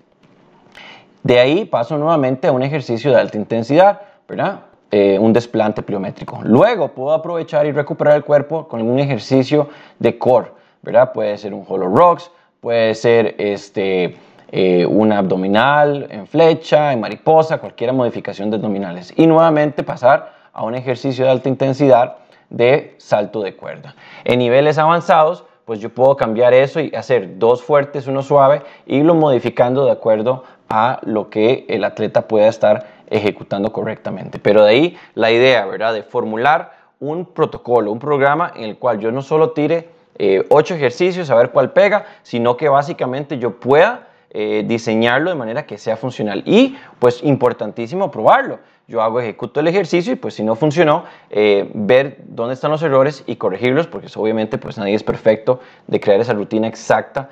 De 1.23 1.39
ahí 1.39 1.65
paso 1.65 1.97
nuevamente 1.97 2.49
a 2.49 2.53
un 2.53 2.63
ejercicio 2.63 3.13
de 3.13 3.21
alta 3.21 3.37
intensidad, 3.37 4.01
¿verdad? 4.29 4.61
Eh, 4.91 5.17
un 5.21 5.33
desplante 5.33 5.83
pliométrico. 5.83 6.41
Luego 6.43 6.89
puedo 6.89 7.13
aprovechar 7.13 7.67
y 7.67 7.73
recuperar 7.73 8.17
el 8.17 8.25
cuerpo 8.25 8.67
con 8.67 8.83
un 8.83 8.99
ejercicio 8.99 9.69
de 10.01 10.19
core, 10.19 10.51
¿verdad? 10.83 11.13
Puede 11.13 11.39
ser 11.39 11.55
un 11.55 11.65
hollow 11.69 11.95
rocks, 11.95 12.33
puede 12.61 12.95
ser 12.95 13.37
este, 13.39 14.17
eh, 14.51 14.85
un 14.87 15.13
abdominal 15.13 16.09
en 16.11 16.27
flecha, 16.27 16.93
en 16.93 17.01
mariposa, 17.01 17.59
cualquier 17.59 17.93
modificación 17.93 18.51
de 18.51 18.57
abdominales. 18.57 19.13
Y 19.17 19.29
nuevamente 19.29 19.85
pasar 19.85 20.33
a 20.53 20.65
un 20.65 20.75
ejercicio 20.75 21.25
de 21.25 21.31
alta 21.31 21.49
intensidad 21.49 22.17
de 22.51 22.97
salto 22.99 23.41
de 23.43 23.55
cuerda. 23.55 23.95
En 24.25 24.41
niveles 24.41 24.79
avanzados, 24.79 25.45
pues 25.69 25.81
yo 25.81 25.91
puedo 25.91 26.17
cambiar 26.17 26.55
eso 26.55 26.81
y 26.81 26.95
hacer 26.97 27.39
dos 27.39 27.63
fuertes, 27.63 28.07
uno 28.07 28.23
suave, 28.23 28.63
y 28.87 29.01
irlo 29.01 29.15
modificando 29.15 29.85
de 29.85 29.91
acuerdo 29.91 30.45
a 30.67 30.99
lo 31.03 31.29
que 31.29 31.67
el 31.69 31.85
atleta 31.85 32.27
pueda 32.27 32.49
estar 32.49 32.87
ejecutando 33.11 33.71
correctamente. 33.71 34.39
Pero 34.39 34.65
de 34.65 34.71
ahí 34.71 34.97
la 35.15 35.31
idea, 35.31 35.67
¿verdad? 35.67 35.93
De 35.93 36.03
formular 36.03 36.73
un 37.01 37.27
protocolo, 37.27 37.93
un 37.93 37.99
programa 37.99 38.51
en 38.57 38.65
el 38.65 38.79
cual 38.79 38.99
yo 38.99 39.13
no 39.13 39.21
solo 39.21 39.51
tire 39.51 39.91
eh, 40.17 40.47
ocho 40.49 40.75
ejercicios 40.75 41.29
a 41.29 41.35
ver 41.35 41.51
cuál 41.51 41.73
pega, 41.73 42.07
sino 42.23 42.57
que 42.57 42.71
básicamente 42.71 43.39
yo 43.39 43.61
pueda 43.61 44.09
eh, 44.31 44.65
diseñarlo 44.67 45.29
de 45.29 45.37
manera 45.37 45.67
que 45.67 45.77
sea 45.77 45.99
funcional. 45.99 46.45
Y 46.47 46.79
pues 46.99 47.23
importantísimo 47.23 48.11
probarlo. 48.11 48.61
Yo 48.89 49.03
hago, 49.03 49.21
ejecuto 49.21 49.61
el 49.61 49.69
ejercicio 49.69 50.15
y 50.15 50.17
pues 50.17 50.33
si 50.33 50.43
no 50.43 50.55
funcionó, 50.55 51.05
eh, 51.29 51.71
ver 51.75 52.23
dónde 52.27 52.55
están 52.55 52.71
los 52.71 52.83
errores 52.83 53.23
y 53.27 53.37
corregirlos, 53.37 53.87
porque 53.87 54.09
obviamente 54.17 54.57
pues 54.57 54.79
nadie 54.79 54.95
es 54.95 55.03
perfecto 55.03 55.61
de 55.87 56.01
crear 56.01 56.19
esa 56.21 56.33
rutina 56.33 56.67
exacta 56.67 57.29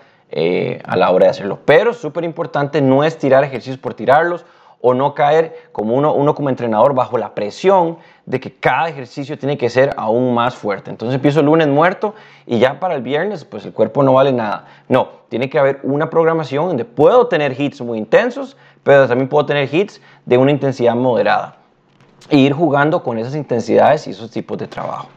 a 0.84 0.96
la 0.96 1.10
hora 1.10 1.26
de 1.26 1.30
hacerlo. 1.30 1.60
Pero 1.64 1.94
súper 1.94 2.24
importante 2.24 2.82
no 2.82 3.04
es 3.04 3.16
tirar 3.16 3.42
ejercicios 3.42 3.78
por 3.78 3.94
tirarlos 3.94 4.44
o 4.80 4.94
no 4.94 5.14
caer 5.14 5.68
como 5.72 5.94
uno, 5.94 6.12
uno 6.12 6.34
como 6.34 6.50
entrenador 6.50 6.94
bajo 6.94 7.16
la 7.16 7.34
presión 7.34 7.96
de 8.26 8.38
que 8.38 8.52
cada 8.52 8.88
ejercicio 8.88 9.38
tiene 9.38 9.56
que 9.56 9.70
ser 9.70 9.94
aún 9.96 10.34
más 10.34 10.54
fuerte. 10.54 10.90
Entonces 10.90 11.14
empiezo 11.14 11.40
el 11.40 11.46
lunes 11.46 11.68
muerto 11.68 12.14
y 12.46 12.58
ya 12.58 12.78
para 12.78 12.94
el 12.94 13.02
viernes 13.02 13.44
pues 13.44 13.64
el 13.64 13.72
cuerpo 13.72 14.02
no 14.02 14.12
vale 14.12 14.32
nada. 14.32 14.66
No, 14.88 15.08
tiene 15.28 15.48
que 15.48 15.58
haber 15.58 15.80
una 15.82 16.10
programación 16.10 16.66
donde 16.66 16.84
puedo 16.84 17.28
tener 17.28 17.58
hits 17.58 17.80
muy 17.80 17.98
intensos, 17.98 18.56
pero 18.86 19.08
también 19.08 19.28
puedo 19.28 19.44
tener 19.44 19.74
hits 19.74 20.00
de 20.26 20.38
una 20.38 20.52
intensidad 20.52 20.94
moderada. 20.94 21.56
E 22.30 22.36
ir 22.36 22.52
jugando 22.52 23.02
con 23.02 23.18
esas 23.18 23.34
intensidades 23.34 24.06
y 24.06 24.10
esos 24.10 24.30
tipos 24.30 24.56
de 24.58 24.68
trabajo. 24.68 25.08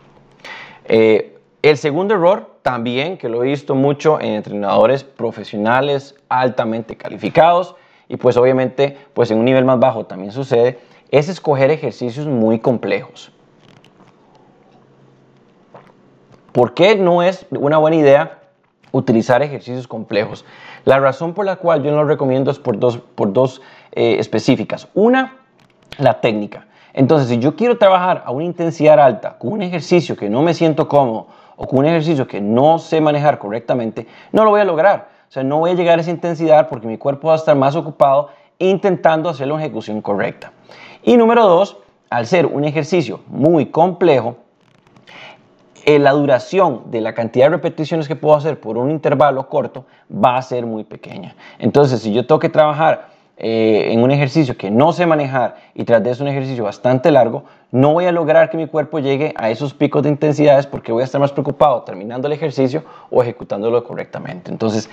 Eh, 0.86 1.38
el 1.62 1.78
segundo 1.78 2.16
error, 2.16 2.56
también 2.64 3.20
que 3.20 3.30
lo 3.30 3.44
he 3.44 3.46
visto 3.46 3.76
mucho 3.76 4.20
en 4.20 4.34
entrenadores 4.34 5.04
profesionales 5.04 6.16
altamente 6.30 6.98
calificados, 6.98 7.76
y 8.08 8.18
pues 8.18 8.38
obviamente 8.38 8.98
pues 9.14 9.30
en 9.30 9.38
un 9.38 9.46
nivel 9.46 9.66
más 9.66 9.78
bajo 9.78 10.08
también 10.08 10.32
sucede, 10.32 10.80
es 11.12 11.30
escoger 11.30 11.70
ejercicios 11.70 12.26
muy 12.26 12.58
complejos. 12.58 13.32
¿Por 16.54 16.74
qué 16.74 16.96
no 16.96 17.22
es 17.22 17.46
una 17.52 17.78
buena 17.78 17.98
idea 17.98 18.39
utilizar 18.92 19.42
ejercicios 19.42 19.88
complejos? 19.88 20.46
La 20.86 21.00
razón 21.00 21.34
por 21.34 21.46
la 21.46 21.58
cual 21.58 21.84
yo 21.84 21.92
no 21.92 21.98
lo 21.98 22.06
recomiendo 22.06 22.52
es 22.52 22.60
por 22.60 22.80
dos, 22.80 22.98
por 22.98 23.34
dos 23.34 23.62
eh, 23.92 24.18
específicas. 24.20 24.88
Una, 24.94 25.38
la 25.98 26.22
técnica. 26.22 26.68
Entonces, 26.94 27.30
si 27.30 27.40
yo 27.40 27.56
quiero 27.56 27.78
trabajar 27.78 28.24
a 28.26 28.32
una 28.32 28.46
intensidad 28.46 29.00
alta 29.00 29.38
con 29.38 29.54
un 29.54 29.62
ejercicio 29.62 30.16
que 30.16 30.30
no 30.30 30.42
me 30.42 30.54
siento 30.54 30.88
cómodo 30.88 31.28
o 31.56 31.68
con 31.68 31.80
un 31.80 31.86
ejercicio 31.86 32.28
que 32.28 32.42
no 32.42 32.80
sé 32.80 33.00
manejar 33.02 33.38
correctamente, 33.38 34.08
no 34.32 34.44
lo 34.44 34.50
voy 34.50 34.62
a 34.62 34.66
lograr. 34.66 35.10
O 35.28 35.32
sea, 35.32 35.44
no 35.44 35.60
voy 35.60 35.72
a 35.72 35.74
llegar 35.76 36.00
a 36.00 36.02
esa 36.02 36.12
intensidad 36.12 36.70
porque 36.70 36.88
mi 36.88 36.98
cuerpo 36.98 37.28
va 37.28 37.36
a 37.36 37.38
estar 37.38 37.56
más 37.56 37.76
ocupado 37.76 38.30
intentando 38.58 39.30
hacer 39.30 39.48
la 39.48 39.56
ejecución 39.60 40.02
correcta. 40.02 40.52
Y 41.04 41.18
número 41.18 41.48
dos, 41.48 41.78
al 42.10 42.26
ser 42.26 42.46
un 42.48 42.66
ejercicio 42.66 43.22
muy 43.28 43.68
complejo, 43.68 44.38
la 45.86 46.12
duración 46.12 46.84
de 46.92 47.02
la 47.02 47.14
cantidad 47.14 47.46
de 47.46 47.52
repeticiones 47.52 48.08
que 48.08 48.16
puedo 48.16 48.36
hacer 48.36 48.60
por 48.60 48.78
un 48.78 48.92
intervalo 48.92 49.48
corto 49.48 49.86
va 50.12 50.38
a 50.38 50.42
ser 50.42 50.66
muy 50.66 50.84
pequeña. 50.84 51.36
Entonces, 51.58 52.02
si 52.02 52.14
yo 52.14 52.26
tengo 52.26 52.40
que 52.40 52.50
trabajar 52.50 53.10
eh, 53.38 53.94
en 53.94 54.04
un 54.04 54.12
ejercicio 54.12 54.58
que 54.58 54.70
no 54.70 54.92
sé 54.92 55.06
manejar 55.06 55.56
y 55.74 55.86
tras 55.86 56.04
de 56.04 56.12
eso 56.12 56.24
un 56.24 56.30
ejercicio 56.30 56.66
bastante 56.66 57.10
largo, 57.10 57.46
no 57.72 57.94
voy 57.94 58.06
a 58.06 58.12
lograr 58.12 58.50
que 58.50 58.58
mi 58.58 58.68
cuerpo 58.68 59.00
llegue 59.00 59.34
a 59.38 59.50
esos 59.50 59.74
picos 59.74 60.04
de 60.04 60.10
intensidades 60.10 60.68
porque 60.68 60.92
voy 60.92 61.04
a 61.04 61.06
estar 61.06 61.22
más 61.22 61.32
preocupado 61.32 61.84
terminando 61.84 62.28
el 62.28 62.34
ejercicio 62.34 62.84
o 63.10 63.22
ejecutándolo 63.22 63.82
correctamente. 63.84 64.52
Entonces, 64.52 64.90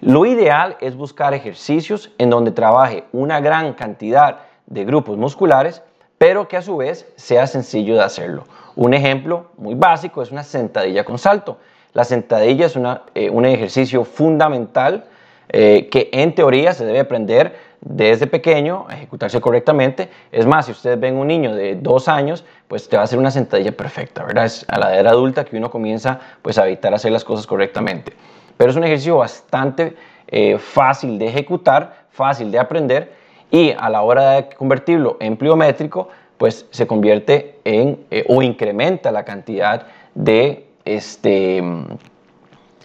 lo 0.00 0.26
ideal 0.26 0.76
es 0.80 0.94
buscar 0.94 1.34
ejercicios 1.34 2.12
en 2.18 2.30
donde 2.30 2.52
trabaje 2.52 3.02
una 3.12 3.40
gran 3.40 3.72
cantidad 3.72 4.42
de 4.66 4.84
grupos 4.84 5.16
musculares, 5.16 5.82
pero 6.18 6.46
que 6.46 6.56
a 6.56 6.62
su 6.62 6.76
vez 6.76 7.12
sea 7.16 7.48
sencillo 7.48 7.94
de 7.94 8.02
hacerlo. 8.02 8.44
Un 8.78 8.94
ejemplo 8.94 9.46
muy 9.56 9.74
básico 9.74 10.22
es 10.22 10.30
una 10.30 10.44
sentadilla 10.44 11.02
con 11.02 11.18
salto. 11.18 11.58
La 11.94 12.04
sentadilla 12.04 12.66
es 12.66 12.78
eh, 13.16 13.28
un 13.28 13.44
ejercicio 13.44 14.04
fundamental 14.04 15.06
eh, 15.48 15.88
que 15.90 16.10
en 16.12 16.32
teoría 16.32 16.72
se 16.72 16.84
debe 16.84 17.00
aprender 17.00 17.56
desde 17.80 18.28
pequeño 18.28 18.86
a 18.88 18.94
ejecutarse 18.94 19.40
correctamente. 19.40 20.08
Es 20.30 20.46
más, 20.46 20.66
si 20.66 20.70
ustedes 20.70 21.00
ven 21.00 21.16
un 21.16 21.26
niño 21.26 21.56
de 21.56 21.74
dos 21.74 22.06
años, 22.06 22.44
pues 22.68 22.88
te 22.88 22.94
va 22.94 23.02
a 23.02 23.04
hacer 23.06 23.18
una 23.18 23.32
sentadilla 23.32 23.72
perfecta, 23.72 24.22
¿verdad? 24.22 24.44
Es 24.44 24.64
a 24.68 24.78
la 24.78 24.94
edad 24.96 25.08
adulta 25.08 25.44
que 25.44 25.56
uno 25.56 25.72
comienza 25.72 26.20
pues 26.40 26.56
a 26.56 26.64
evitar 26.64 26.94
hacer 26.94 27.10
las 27.10 27.24
cosas 27.24 27.48
correctamente. 27.48 28.12
Pero 28.56 28.70
es 28.70 28.76
un 28.76 28.84
ejercicio 28.84 29.16
bastante 29.16 29.96
eh, 30.28 30.56
fácil 30.56 31.18
de 31.18 31.26
ejecutar, 31.26 32.04
fácil 32.10 32.52
de 32.52 32.60
aprender 32.60 33.12
y 33.50 33.72
a 33.72 33.90
la 33.90 34.02
hora 34.02 34.30
de 34.34 34.50
convertirlo 34.50 35.16
en 35.18 35.36
pliométrico, 35.36 36.10
pues 36.38 36.66
se 36.70 36.86
convierte 36.86 37.58
en 37.64 38.06
eh, 38.10 38.24
o 38.28 38.42
incrementa 38.42 39.12
la 39.12 39.24
cantidad 39.24 39.86
de 40.14 40.66
este 40.84 41.62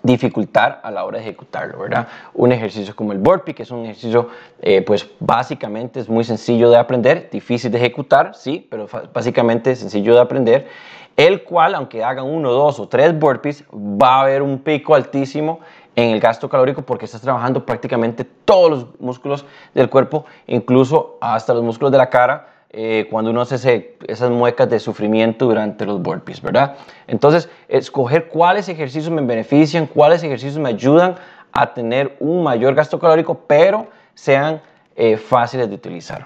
dificultar 0.03 0.81
a 0.83 0.91
la 0.91 1.05
hora 1.05 1.17
de 1.17 1.23
ejecutarlo, 1.23 1.79
¿verdad? 1.79 2.07
Un 2.33 2.51
ejercicio 2.51 2.93
como 2.93 3.13
el 3.13 3.19
burpee, 3.19 3.55
que 3.55 3.63
es 3.63 3.71
un 3.71 3.85
ejercicio, 3.85 4.27
eh, 4.61 4.81
pues 4.81 5.09
básicamente 5.19 6.01
es 6.01 6.09
muy 6.09 6.25
sencillo 6.25 6.69
de 6.69 6.77
aprender, 6.77 7.29
difícil 7.31 7.71
de 7.71 7.77
ejecutar, 7.77 8.35
sí, 8.35 8.67
pero 8.69 8.87
básicamente 9.13 9.75
sencillo 9.77 10.13
de 10.13 10.19
aprender, 10.19 10.67
el 11.15 11.43
cual, 11.43 11.73
aunque 11.75 12.03
hagan 12.03 12.25
uno, 12.25 12.51
dos 12.51 12.79
o 12.81 12.87
tres 12.89 13.17
burpees, 13.17 13.63
va 13.71 14.15
a 14.15 14.21
haber 14.21 14.41
un 14.41 14.59
pico 14.59 14.93
altísimo 14.93 15.61
en 15.95 16.09
el 16.09 16.19
gasto 16.19 16.49
calórico 16.49 16.81
porque 16.81 17.05
estás 17.05 17.21
trabajando 17.21 17.65
prácticamente 17.65 18.25
todos 18.25 18.69
los 18.69 18.99
músculos 18.99 19.45
del 19.73 19.89
cuerpo, 19.89 20.25
incluso 20.47 21.17
hasta 21.21 21.53
los 21.53 21.63
músculos 21.63 21.91
de 21.91 21.99
la 21.99 22.09
cara, 22.09 22.52
eh, 22.75 23.07
cuando 23.11 23.29
uno 23.29 23.41
hace 23.41 23.95
esas 24.07 24.31
muecas 24.31 24.67
de 24.67 24.79
sufrimiento 24.79 25.45
durante 25.45 25.85
los 25.85 26.01
burpees, 26.01 26.41
¿verdad? 26.41 26.75
Entonces, 27.05 27.47
escoger 27.67 28.29
cuáles 28.29 28.67
ejercicios 28.67 29.11
me 29.11 29.21
benefician, 29.21 29.85
cuáles 29.85 30.23
ejercicios 30.23 30.57
me 30.57 30.69
ayudan 30.69 31.15
a 31.51 31.71
tener 31.75 32.17
un 32.19 32.41
mayor 32.43 32.73
gasto 32.73 32.97
calórico, 32.97 33.41
pero 33.45 33.87
sean 34.15 34.59
eh, 34.95 35.17
fáciles 35.17 35.69
de 35.69 35.75
utilizar. 35.75 36.25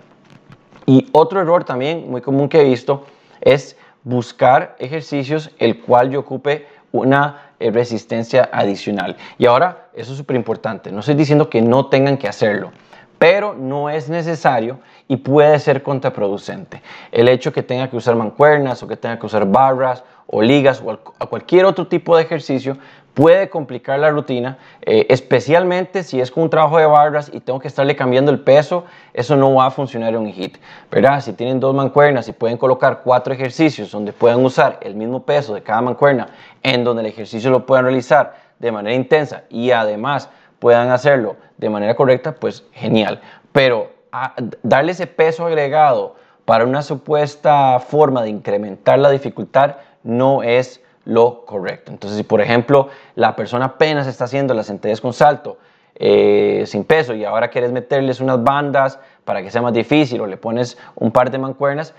Y 0.85 1.09
otro 1.11 1.41
error 1.41 1.65
también 1.65 2.09
muy 2.09 2.21
común 2.21 2.47
que 2.47 2.61
he 2.61 2.63
visto 2.63 3.05
es 3.41 3.75
buscar 4.05 4.77
ejercicios 4.79 5.51
el 5.59 5.81
cual 5.81 6.11
yo 6.11 6.21
ocupe 6.21 6.65
una 6.93 7.51
eh, 7.59 7.71
resistencia 7.71 8.49
adicional. 8.53 9.17
Y 9.37 9.47
ahora, 9.47 9.89
eso 9.93 10.13
es 10.13 10.17
súper 10.17 10.37
importante, 10.37 10.93
no 10.93 11.01
estoy 11.01 11.15
diciendo 11.15 11.49
que 11.49 11.61
no 11.61 11.87
tengan 11.87 12.17
que 12.17 12.29
hacerlo, 12.29 12.71
pero 13.19 13.53
no 13.53 13.89
es 13.89 14.09
necesario 14.09 14.79
y 15.07 15.17
puede 15.17 15.59
ser 15.59 15.83
contraproducente. 15.83 16.81
El 17.11 17.27
hecho 17.27 17.51
que 17.51 17.63
tenga 17.63 17.89
que 17.89 17.97
usar 17.97 18.15
mancuernas 18.15 18.81
o 18.83 18.87
que 18.87 18.97
tenga 18.97 19.17
que 19.17 19.25
usar 19.25 19.45
barras 19.47 20.03
o 20.27 20.41
ligas 20.41 20.83
o 20.85 21.27
cualquier 21.27 21.65
otro 21.65 21.87
tipo 21.87 22.15
de 22.17 22.23
ejercicio 22.23 22.77
puede 23.17 23.49
complicar 23.49 23.97
la 23.97 24.11
rutina, 24.11 24.59
eh, 24.83 25.07
especialmente 25.09 26.03
si 26.03 26.21
es 26.21 26.29
con 26.29 26.43
un 26.43 26.51
trabajo 26.51 26.77
de 26.77 26.85
barras 26.85 27.31
y 27.33 27.39
tengo 27.39 27.59
que 27.59 27.67
estarle 27.67 27.95
cambiando 27.95 28.31
el 28.31 28.41
peso, 28.41 28.85
eso 29.11 29.35
no 29.35 29.55
va 29.55 29.65
a 29.65 29.71
funcionar 29.71 30.13
en 30.13 30.19
un 30.19 30.31
hit, 30.31 30.57
¿verdad? 30.91 31.19
Si 31.21 31.33
tienen 31.33 31.59
dos 31.59 31.73
mancuernas 31.73 32.27
y 32.27 32.33
pueden 32.33 32.57
colocar 32.57 33.01
cuatro 33.03 33.33
ejercicios 33.33 33.89
donde 33.89 34.13
puedan 34.13 34.45
usar 34.45 34.77
el 34.81 34.93
mismo 34.93 35.23
peso 35.23 35.55
de 35.55 35.63
cada 35.63 35.81
mancuerna, 35.81 36.27
en 36.61 36.83
donde 36.83 37.01
el 37.01 37.07
ejercicio 37.07 37.49
lo 37.49 37.65
puedan 37.65 37.85
realizar 37.85 38.35
de 38.59 38.71
manera 38.71 38.95
intensa 38.95 39.45
y 39.49 39.71
además 39.71 40.29
puedan 40.59 40.89
hacerlo 40.91 41.35
de 41.57 41.69
manera 41.69 41.95
correcta, 41.95 42.35
pues 42.35 42.65
genial. 42.73 43.21
Pero 43.51 43.91
ah, 44.11 44.35
darle 44.63 44.91
ese 44.91 45.07
peso 45.07 45.45
agregado 45.45 46.15
para 46.45 46.65
una 46.65 46.81
supuesta 46.81 47.79
forma 47.79 48.23
de 48.23 48.29
incrementar 48.29 48.99
la 48.99 49.09
dificultad 49.09 49.77
no 50.03 50.43
es 50.43 50.81
lo 51.05 51.45
correcto. 51.45 51.91
Entonces, 51.91 52.17
si 52.17 52.23
por 52.23 52.41
ejemplo 52.41 52.89
la 53.15 53.35
persona 53.35 53.65
apenas 53.65 54.07
está 54.07 54.25
haciendo 54.25 54.53
las 54.53 54.67
sentadillas 54.67 55.01
con 55.01 55.13
salto 55.13 55.57
eh, 55.95 56.63
sin 56.67 56.83
peso 56.83 57.13
y 57.15 57.25
ahora 57.25 57.49
quieres 57.49 57.71
meterles 57.71 58.19
unas 58.19 58.43
bandas 58.43 58.99
para 59.25 59.41
que 59.41 59.49
sea 59.49 59.61
más 59.61 59.73
difícil 59.73 60.21
o 60.21 60.27
le 60.27 60.37
pones 60.37 60.77
un 60.95 61.11
par 61.11 61.31
de 61.31 61.37
mancuernas, 61.37 61.93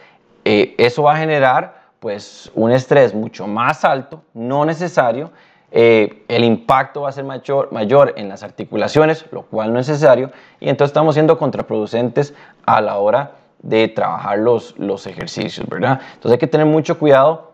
eh, 0.44 0.74
eso 0.78 1.02
va 1.02 1.14
a 1.14 1.16
generar 1.16 1.88
pues 1.98 2.50
un 2.54 2.70
estrés 2.70 3.12
mucho 3.12 3.46
más 3.46 3.84
alto, 3.84 4.22
no 4.34 4.64
necesario. 4.64 5.30
Eh, 5.70 6.24
el 6.28 6.44
impacto 6.44 7.02
va 7.02 7.10
a 7.10 7.12
ser 7.12 7.24
mayor, 7.24 7.70
mayor 7.72 8.14
en 8.16 8.28
las 8.28 8.42
articulaciones, 8.42 9.26
lo 9.32 9.42
cual 9.42 9.72
no 9.72 9.78
es 9.78 9.88
necesario, 9.88 10.30
y 10.60 10.68
entonces 10.68 10.90
estamos 10.90 11.14
siendo 11.14 11.38
contraproducentes 11.38 12.34
a 12.64 12.80
la 12.80 12.96
hora 12.96 13.32
de 13.62 13.88
trabajar 13.88 14.38
los, 14.38 14.78
los 14.78 15.06
ejercicios, 15.06 15.66
¿verdad? 15.68 16.00
Entonces 16.14 16.32
hay 16.32 16.38
que 16.38 16.46
tener 16.46 16.66
mucho 16.66 16.98
cuidado 16.98 17.48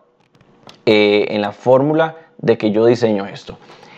eh, 0.85 1.25
en 1.29 1.41
la 1.41 1.51
fórmula 1.51 2.15
de 2.37 2.57
que 2.57 2.71
yo 2.71 2.85
diseño 2.85 3.25
esto. 3.25 3.57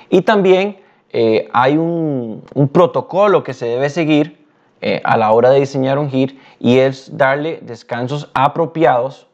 Y 0.09 0.21
también 0.21 0.79
eh, 1.11 1.49
hay 1.51 1.77
un, 1.77 2.43
protocolo 2.71 3.43
que 3.43 3.53
se 3.53 3.65
debe 3.65 3.89
seguir 3.89 4.45
eh, 4.79 5.01
a 5.03 5.17
la 5.17 5.31
hora 5.31 5.49
de 5.49 5.59
diseñar 5.59 5.99
un 5.99 6.09
HIT 6.09 6.39
y 6.59 6.77
es 6.79 7.17
darle 7.17 7.59
descansos 7.61 8.29
apropiados 8.33 9.25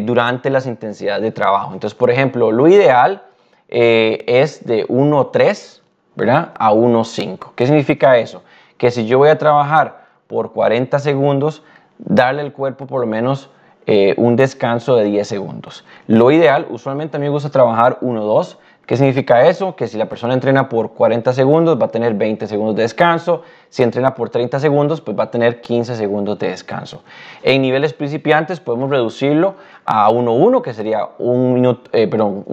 durante 0.00 0.50
las 0.50 0.66
intensidades 0.66 1.22
de 1.22 1.30
trabajo. 1.30 1.72
Entonces, 1.72 1.96
por 1.96 2.10
ejemplo, 2.10 2.50
lo 2.50 2.66
ideal 2.66 3.27
es 3.68 4.64
de 4.64 4.86
1.3 4.88 5.80
¿verdad? 6.14 6.52
a 6.58 6.72
1.5. 6.72 7.52
¿Qué 7.54 7.66
significa 7.66 8.18
eso? 8.18 8.42
Que 8.76 8.90
si 8.90 9.06
yo 9.06 9.18
voy 9.18 9.28
a 9.28 9.38
trabajar 9.38 10.06
por 10.26 10.52
40 10.52 10.98
segundos, 10.98 11.62
darle 11.98 12.42
al 12.42 12.52
cuerpo 12.52 12.86
por 12.86 13.00
lo 13.00 13.06
menos 13.06 13.50
eh, 13.86 14.14
un 14.18 14.36
descanso 14.36 14.96
de 14.96 15.04
10 15.04 15.26
segundos. 15.26 15.84
Lo 16.06 16.30
ideal, 16.30 16.66
usualmente 16.70 17.16
a 17.16 17.20
mí 17.20 17.26
me 17.26 17.30
gusta 17.30 17.50
trabajar 17.50 17.98
1-2. 18.00 18.56
¿Qué 18.88 18.96
significa 18.96 19.46
eso? 19.46 19.76
Que 19.76 19.86
si 19.86 19.98
la 19.98 20.06
persona 20.06 20.32
entrena 20.32 20.66
por 20.70 20.94
40 20.94 21.34
segundos 21.34 21.78
va 21.78 21.84
a 21.84 21.88
tener 21.90 22.14
20 22.14 22.46
segundos 22.46 22.74
de 22.74 22.84
descanso. 22.84 23.42
Si 23.68 23.82
entrena 23.82 24.14
por 24.14 24.30
30 24.30 24.58
segundos, 24.60 25.02
pues 25.02 25.14
va 25.14 25.24
a 25.24 25.30
tener 25.30 25.60
15 25.60 25.94
segundos 25.94 26.38
de 26.38 26.48
descanso. 26.48 27.04
En 27.42 27.60
niveles 27.60 27.92
principiantes 27.92 28.60
podemos 28.60 28.88
reducirlo 28.88 29.56
a 29.84 30.08
1-1, 30.08 30.62
que 30.62 30.72
sería 30.72 31.06
un 31.18 31.52
minuto, 31.52 31.90
eh, 31.92 32.08
perdón, 32.08 32.44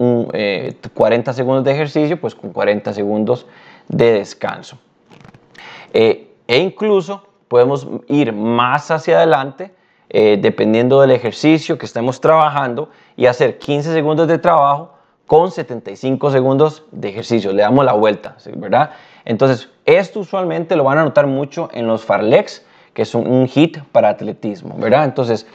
40 0.92 1.30
eh, 1.30 1.34
segundos 1.34 1.64
de 1.64 1.72
ejercicio, 1.72 2.20
pues 2.20 2.34
con 2.34 2.52
40 2.52 2.92
segundos 2.92 3.46
de 3.88 4.12
descanso. 4.12 4.76
e 5.94 6.34
incluso 6.48 7.26
podemos 7.48 7.88
ir 8.08 8.34
más 8.34 8.90
hacia 8.90 9.16
adelante 9.16 9.70
eh, 10.10 10.38
dependiendo 10.38 11.00
del 11.00 11.12
ejercicio 11.12 11.78
que 11.78 11.86
estemos 11.86 12.20
trabajando 12.20 12.90
y 13.16 13.24
hacer 13.24 13.56
15 13.56 13.94
segundos 13.94 14.28
de 14.28 14.36
trabajo 14.36 14.95
con 15.26 15.50
75 15.50 16.30
segundos 16.30 16.84
de 16.92 17.08
ejercicio. 17.08 17.52
Le 17.52 17.62
damos 17.62 17.84
la 17.84 17.92
vuelta, 17.92 18.36
¿verdad? 18.56 18.90
Entonces, 19.24 19.68
esto 19.84 20.20
usualmente 20.20 20.76
lo 20.76 20.84
van 20.84 20.98
a 20.98 21.04
notar 21.04 21.26
mucho 21.26 21.68
en 21.72 21.86
los 21.86 22.04
Farlex, 22.04 22.64
que 22.94 23.02
es 23.02 23.14
un, 23.14 23.46
hit 23.48 23.78
para 23.92 24.10
atletismo, 24.10 24.76
¿verdad? 24.78 25.04
Entonces, 25.04 25.46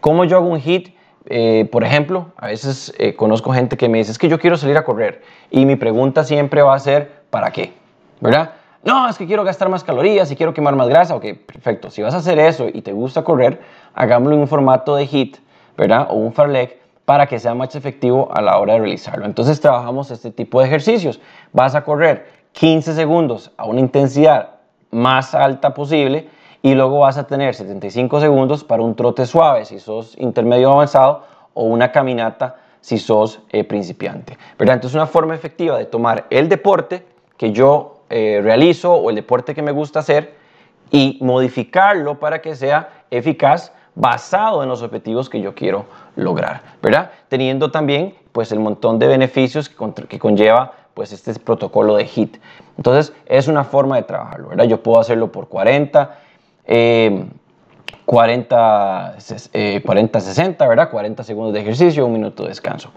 ¿cómo 0.00 0.24
yo 0.24 0.36
hago 0.36 0.48
un 0.48 0.60
hit? 0.60 0.96
Eh, 1.28 1.68
por 1.72 1.82
ejemplo, 1.82 2.32
a 2.36 2.46
veces 2.46 2.94
eh, 2.98 3.16
conozco 3.16 3.52
gente 3.52 3.76
que 3.76 3.88
me 3.88 3.98
dice, 3.98 4.12
es 4.12 4.18
que 4.18 4.28
yo 4.28 4.38
quiero 4.38 4.56
salir 4.56 4.76
a 4.76 4.84
correr. 4.84 5.22
Y 5.50 5.66
mi 5.66 5.74
pregunta 5.74 6.22
siempre 6.22 6.62
va 6.62 6.74
a 6.74 6.78
ser, 6.78 7.22
¿para 7.30 7.50
qué? 7.50 7.72
¿Verdad? 8.20 8.52
No, 8.84 9.08
es 9.08 9.18
que 9.18 9.26
quiero 9.26 9.42
gastar 9.42 9.68
más 9.68 9.82
calorías 9.82 10.30
y 10.30 10.36
quiero 10.36 10.54
quemar 10.54 10.76
más 10.76 10.88
grasa. 10.88 11.16
Ok, 11.16 11.24
perfecto. 11.44 11.90
Si 11.90 12.02
vas 12.02 12.14
a 12.14 12.18
hacer 12.18 12.38
eso 12.38 12.68
y 12.72 12.82
te 12.82 12.92
gusta 12.92 13.24
correr, 13.24 13.60
hagámoslo 13.94 14.36
en 14.36 14.42
un 14.42 14.48
formato 14.48 14.94
de 14.94 15.06
HIT, 15.06 15.38
¿verdad? 15.76 16.06
O 16.10 16.14
un 16.14 16.32
farlek 16.32 16.85
para 17.06 17.26
que 17.26 17.38
sea 17.38 17.54
más 17.54 17.74
efectivo 17.74 18.28
a 18.34 18.42
la 18.42 18.58
hora 18.58 18.74
de 18.74 18.80
realizarlo. 18.80 19.24
Entonces 19.24 19.60
trabajamos 19.60 20.10
este 20.10 20.32
tipo 20.32 20.60
de 20.60 20.66
ejercicios. 20.66 21.20
Vas 21.52 21.74
a 21.74 21.84
correr 21.84 22.26
15 22.52 22.94
segundos 22.94 23.52
a 23.56 23.64
una 23.64 23.80
intensidad 23.80 24.56
más 24.90 25.34
alta 25.34 25.72
posible 25.72 26.28
y 26.62 26.74
luego 26.74 26.98
vas 26.98 27.16
a 27.16 27.26
tener 27.26 27.54
75 27.54 28.20
segundos 28.20 28.64
para 28.64 28.82
un 28.82 28.96
trote 28.96 29.24
suave 29.24 29.64
si 29.64 29.78
sos 29.78 30.18
intermedio 30.18 30.72
avanzado 30.72 31.24
o 31.54 31.64
una 31.64 31.92
caminata 31.92 32.56
si 32.80 32.98
sos 32.98 33.40
eh, 33.50 33.62
principiante. 33.62 34.36
¿verdad? 34.58 34.74
Entonces 34.74 34.96
una 34.96 35.06
forma 35.06 35.34
efectiva 35.34 35.78
de 35.78 35.84
tomar 35.84 36.26
el 36.30 36.48
deporte 36.48 37.06
que 37.36 37.52
yo 37.52 38.00
eh, 38.10 38.40
realizo 38.42 38.94
o 38.94 39.10
el 39.10 39.16
deporte 39.16 39.54
que 39.54 39.62
me 39.62 39.70
gusta 39.70 40.00
hacer 40.00 40.34
y 40.90 41.18
modificarlo 41.20 42.18
para 42.18 42.40
que 42.40 42.56
sea 42.56 43.04
eficaz 43.10 43.72
basado 43.96 44.62
en 44.62 44.68
los 44.68 44.82
objetivos 44.82 45.28
que 45.28 45.40
yo 45.40 45.54
quiero 45.54 45.86
lograr, 46.14 46.62
¿verdad? 46.82 47.10
Teniendo 47.28 47.70
también 47.70 48.14
pues 48.30 48.52
el 48.52 48.60
montón 48.60 48.98
de 48.98 49.08
beneficios 49.08 49.68
que, 49.70 50.18
conlleva 50.18 50.72
pues 50.94 51.12
este 51.12 51.34
protocolo 51.40 51.96
de 51.96 52.04
HIT. 52.04 52.36
Entonces 52.76 53.12
es 53.24 53.48
una 53.48 53.64
forma 53.64 53.96
de 53.96 54.02
trabajarlo, 54.02 54.50
¿verdad? 54.50 54.64
Yo 54.66 54.82
puedo 54.82 55.00
hacerlo 55.00 55.32
por 55.32 55.48
40, 55.48 56.18
40, 58.04 59.16
40, 59.82 60.20
60, 60.20 60.68
¿verdad? 60.68 60.90
40 60.90 61.24
segundos 61.24 61.54
de 61.54 61.60
ejercicio, 61.60 62.04
un 62.06 62.12
minuto 62.12 62.42
de 62.42 62.50
descanso. 62.50 62.90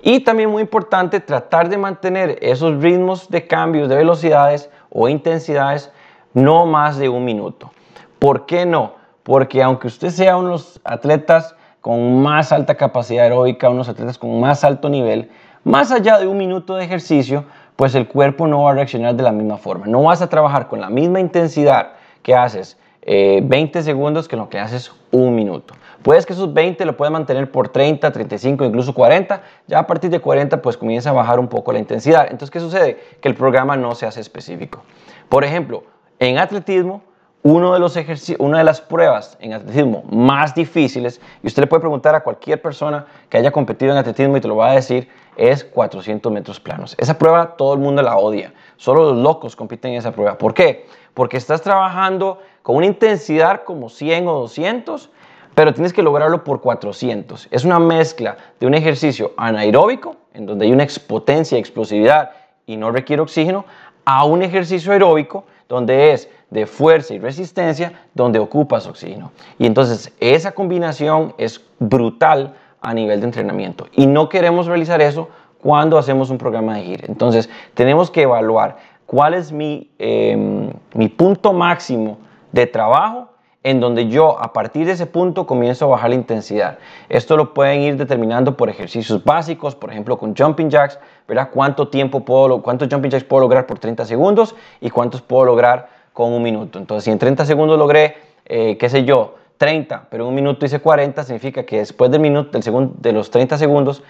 Y 0.00 0.20
también 0.20 0.50
muy 0.50 0.62
importante 0.62 1.18
tratar 1.18 1.68
de 1.68 1.78
mantener 1.78 2.38
esos 2.40 2.80
ritmos 2.80 3.28
de 3.28 3.48
cambios 3.48 3.88
de 3.88 3.96
velocidades 3.96 4.70
o 4.90 5.08
intensidades 5.08 5.90
no 6.34 6.66
más 6.66 6.98
de 6.98 7.08
un 7.08 7.24
minuto. 7.24 7.72
¿Por 8.20 8.46
qué 8.46 8.64
no? 8.64 8.95
Porque 9.26 9.60
aunque 9.60 9.88
usted 9.88 10.10
sea 10.10 10.36
unos 10.36 10.80
atletas 10.84 11.56
con 11.80 12.22
más 12.22 12.52
alta 12.52 12.76
capacidad 12.76 13.24
aeróbica, 13.24 13.68
unos 13.68 13.88
atletas 13.88 14.18
con 14.18 14.38
más 14.38 14.62
alto 14.62 14.88
nivel, 14.88 15.32
más 15.64 15.90
allá 15.90 16.20
de 16.20 16.28
un 16.28 16.36
minuto 16.36 16.76
de 16.76 16.84
ejercicio, 16.84 17.44
pues 17.74 17.96
el 17.96 18.06
cuerpo 18.06 18.46
no 18.46 18.62
va 18.62 18.70
a 18.70 18.74
reaccionar 18.74 19.16
de 19.16 19.24
la 19.24 19.32
misma 19.32 19.56
forma. 19.56 19.86
No 19.88 20.04
vas 20.04 20.22
a 20.22 20.28
trabajar 20.28 20.68
con 20.68 20.80
la 20.80 20.90
misma 20.90 21.18
intensidad 21.18 21.94
que 22.22 22.36
haces 22.36 22.78
20 23.04 23.76
eh, 23.76 23.82
segundos 23.82 24.28
que 24.28 24.36
lo 24.36 24.48
que 24.48 24.60
haces 24.60 24.92
un 25.10 25.34
minuto. 25.34 25.74
Puedes 26.04 26.24
que 26.24 26.32
esos 26.32 26.54
20 26.54 26.84
lo 26.84 26.96
puedas 26.96 27.10
mantener 27.10 27.50
por 27.50 27.70
30, 27.70 28.12
35, 28.12 28.64
incluso 28.64 28.94
40. 28.94 29.42
Ya 29.66 29.80
a 29.80 29.88
partir 29.88 30.08
de 30.08 30.20
40 30.20 30.62
pues 30.62 30.76
comienza 30.76 31.10
a 31.10 31.14
bajar 31.14 31.40
un 31.40 31.48
poco 31.48 31.72
la 31.72 31.80
intensidad. 31.80 32.26
Entonces, 32.30 32.52
¿qué 32.52 32.60
sucede? 32.60 33.00
Que 33.20 33.28
el 33.28 33.34
programa 33.34 33.76
no 33.76 33.96
se 33.96 34.06
hace 34.06 34.20
específico. 34.20 34.84
Por 35.28 35.42
ejemplo, 35.42 35.82
en 36.20 36.38
atletismo, 36.38 37.02
uno 37.46 37.74
de 37.74 37.78
los 37.78 37.96
una 38.38 38.58
de 38.58 38.64
las 38.64 38.80
pruebas 38.80 39.38
en 39.40 39.52
atletismo 39.52 40.02
más 40.10 40.52
difíciles, 40.52 41.20
y 41.44 41.46
usted 41.46 41.62
le 41.62 41.68
puede 41.68 41.80
preguntar 41.80 42.14
a 42.16 42.24
cualquier 42.24 42.60
persona 42.60 43.06
que 43.28 43.38
haya 43.38 43.52
competido 43.52 43.92
en 43.92 43.98
atletismo 43.98 44.36
y 44.36 44.40
te 44.40 44.48
lo 44.48 44.56
va 44.56 44.70
a 44.70 44.74
decir, 44.74 45.08
es 45.36 45.62
400 45.62 46.32
metros 46.32 46.58
planos. 46.58 46.96
Esa 46.98 47.16
prueba 47.16 47.56
todo 47.56 47.74
el 47.74 47.78
mundo 47.78 48.02
la 48.02 48.16
odia. 48.16 48.52
Solo 48.76 49.12
los 49.12 49.22
locos 49.22 49.54
compiten 49.54 49.92
en 49.92 49.98
esa 49.98 50.10
prueba. 50.10 50.36
¿Por 50.36 50.54
qué? 50.54 50.86
Porque 51.14 51.36
estás 51.36 51.62
trabajando 51.62 52.40
con 52.62 52.74
una 52.74 52.86
intensidad 52.86 53.62
como 53.62 53.90
100 53.90 54.26
o 54.26 54.40
200 54.40 55.10
pero 55.54 55.72
tienes 55.72 55.94
que 55.94 56.02
lograrlo 56.02 56.44
por 56.44 56.60
400. 56.60 57.48
Es 57.50 57.64
una 57.64 57.78
mezcla 57.78 58.36
de 58.60 58.66
un 58.66 58.74
ejercicio 58.74 59.32
anaeróbico, 59.38 60.16
en 60.34 60.44
donde 60.44 60.66
hay 60.66 60.72
una 60.72 60.82
expotencia, 60.82 61.56
explosividad 61.56 62.32
y 62.66 62.76
no 62.76 62.90
requiere 62.90 63.22
oxígeno 63.22 63.64
a 64.04 64.24
un 64.26 64.42
ejercicio 64.42 64.92
aeróbico 64.92 65.46
donde 65.68 66.12
es 66.12 66.28
de 66.50 66.66
fuerza 66.66 67.14
y 67.14 67.18
resistencia 67.18 67.92
donde 68.14 68.38
ocupas 68.38 68.86
oxígeno. 68.86 69.32
Y 69.58 69.66
entonces 69.66 70.12
esa 70.20 70.52
combinación 70.52 71.34
es 71.38 71.64
brutal 71.78 72.54
a 72.80 72.94
nivel 72.94 73.20
de 73.20 73.26
entrenamiento 73.26 73.86
y 73.92 74.06
no 74.06 74.28
queremos 74.28 74.66
realizar 74.66 75.00
eso 75.00 75.28
cuando 75.60 75.98
hacemos 75.98 76.30
un 76.30 76.38
programa 76.38 76.76
de 76.76 76.84
HIIT. 76.84 77.08
Entonces 77.08 77.50
tenemos 77.74 78.10
que 78.10 78.22
evaluar 78.22 78.76
cuál 79.06 79.34
es 79.34 79.50
mi, 79.50 79.90
em, 79.98 80.70
mi 80.94 81.08
punto 81.08 81.52
máximo 81.52 82.18
de 82.52 82.66
trabajo 82.66 83.28
en 83.66 83.80
donde 83.80 84.06
yo 84.06 84.40
a 84.40 84.52
partir 84.52 84.86
de 84.86 84.92
ese 84.92 85.06
punto 85.06 85.44
comienzo 85.44 85.86
a 85.86 85.88
bajar 85.88 86.10
la 86.10 86.14
intensidad. 86.14 86.78
Esto 87.08 87.36
lo 87.36 87.52
pueden 87.52 87.80
ir 87.80 87.96
determinando 87.96 88.56
por 88.56 88.68
ejercicios 88.68 89.24
básicos, 89.24 89.74
por 89.74 89.90
ejemplo 89.90 90.16
con 90.18 90.36
jumping 90.36 90.70
jacks, 90.70 91.00
¿verdad? 91.26 91.50
¿Cuánto 91.52 91.88
tiempo 91.88 92.20
puedo, 92.20 92.62
cuántos 92.62 92.86
jumping 92.88 93.10
jacks 93.10 93.24
puedo 93.24 93.40
lograr 93.40 93.66
por 93.66 93.80
30 93.80 94.04
segundos 94.04 94.54
y 94.80 94.88
cuántos 94.88 95.20
puedo 95.20 95.46
lograr 95.46 95.88
con 96.12 96.32
un 96.32 96.44
minuto? 96.44 96.78
Entonces, 96.78 97.06
si 97.06 97.10
en 97.10 97.18
30 97.18 97.44
segundos 97.44 97.76
logré, 97.76 98.14
eh, 98.44 98.78
qué 98.78 98.88
sé 98.88 99.04
yo, 99.04 99.34
30, 99.56 100.06
pero 100.10 100.28
un 100.28 100.34
minuto 100.36 100.64
hice 100.64 100.78
40, 100.78 101.24
significa 101.24 101.64
que 101.64 101.78
después 101.78 102.08
del 102.12 102.20
minuto, 102.20 102.52
del 102.52 102.62
segundo, 102.62 102.94
de 103.00 103.10
los 103.10 103.32
30 103.32 103.58
segundos, 103.58 104.04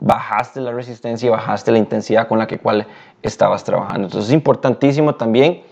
bajaste 0.00 0.60
la 0.60 0.72
resistencia 0.72 1.28
y 1.28 1.30
bajaste 1.30 1.70
la 1.70 1.78
intensidad 1.78 2.26
con 2.26 2.40
la 2.40 2.48
que 2.48 2.58
cual 2.58 2.88
estabas 3.22 3.62
trabajando. 3.62 4.08
Entonces, 4.08 4.30
es 4.30 4.34
importantísimo 4.34 5.14
también 5.14 5.62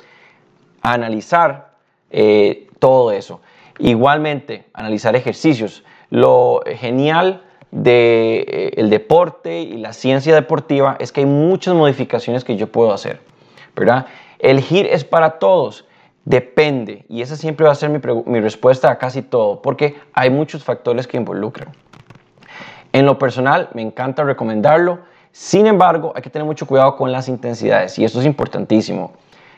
analizar 0.83 1.73
eh, 2.09 2.69
todo 2.83 3.13
eso. 3.13 3.41
Igualmente, 3.79 4.65
analizar 4.75 5.15
ejercicios. 5.15 5.85
Lo 6.11 6.63
genial 6.67 7.45
del 7.71 7.85
de, 7.85 8.73
eh, 8.77 8.89
deporte 8.89 9.61
y 9.61 9.77
la 9.77 9.93
ciencia 9.93 10.35
deportiva 10.35 10.97
es 10.99 11.13
que 11.13 11.21
hay 11.21 11.27
muchas 11.27 11.77
modificaciones 11.77 12.43
que 12.43 12.57
yo 12.57 12.73
puedo 12.73 12.93
hacer, 12.93 13.21
¿verdad? 13.77 14.07
El 14.41 14.59
HIIT 14.59 14.89
es 14.91 15.05
para 15.05 15.39
todos, 15.39 15.87
depende, 16.25 17.05
y 17.09 17.23
esa 17.23 17.37
siempre 17.37 17.65
va 17.67 17.71
a 17.71 17.77
ser 17.77 17.89
mi, 17.89 18.01
mi 18.27 18.41
respuesta 18.41 18.91
a 18.91 18.99
casi 18.99 19.23
todo, 19.23 19.63
porque 19.63 19.95
hay 20.13 20.31
muchos 20.31 20.65
factores 20.65 21.07
que 21.07 21.17
involucran. 21.17 21.69
En 22.93 23.07
lo 23.07 23.17
personal, 23.17 23.69
me 23.75 23.83
encanta 23.83 24.25
recomendarlo, 24.25 24.99
sin 25.31 25.69
embargo, 25.69 26.13
hay 26.17 26.23
que 26.23 26.31
tener 26.31 26.45
mucho 26.45 26.67
cuidado 26.67 26.97
con 26.97 27.13
las 27.13 27.29
intensidades, 27.29 27.97
y 28.01 28.05
esto 28.05 28.19
es 28.19 28.27
importantísimo. 28.27 29.13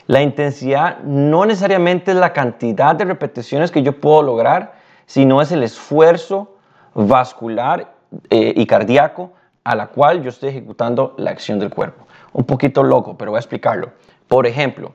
La 0.07 0.21
intensidad 0.21 0.99
no 1.01 1.47
necesariamente 1.47 2.11
es 2.11 2.17
la 2.17 2.33
cantidad 2.33 2.95
de 2.95 3.05
repeticiones 3.07 3.71
que 3.71 3.83
yo 3.83 3.99
puedo 4.01 4.23
lograr, 4.23 4.75
sino 5.07 5.41
es 5.41 5.51
el 5.51 5.63
esfuerzo 5.63 6.57
vascular 6.95 7.95
eh, 8.31 8.53
y 8.55 8.67
cardíaco 8.67 9.33
a 9.65 9.75
la 9.75 9.87
cual 9.87 10.23
yo 10.23 10.29
estoy 10.29 10.51
ejecutando 10.51 11.15
la 11.17 11.31
acción 11.31 11.59
del 11.59 11.71
cuerpo. 11.71 12.07
Un 12.35 12.45
poquito 12.45 12.83
loco, 12.83 13.17
pero 13.17 13.31
voy 13.31 13.39
a 13.39 13.41
explicarlo. 13.41 13.93
Por 14.29 14.47
ejemplo, 14.47 14.93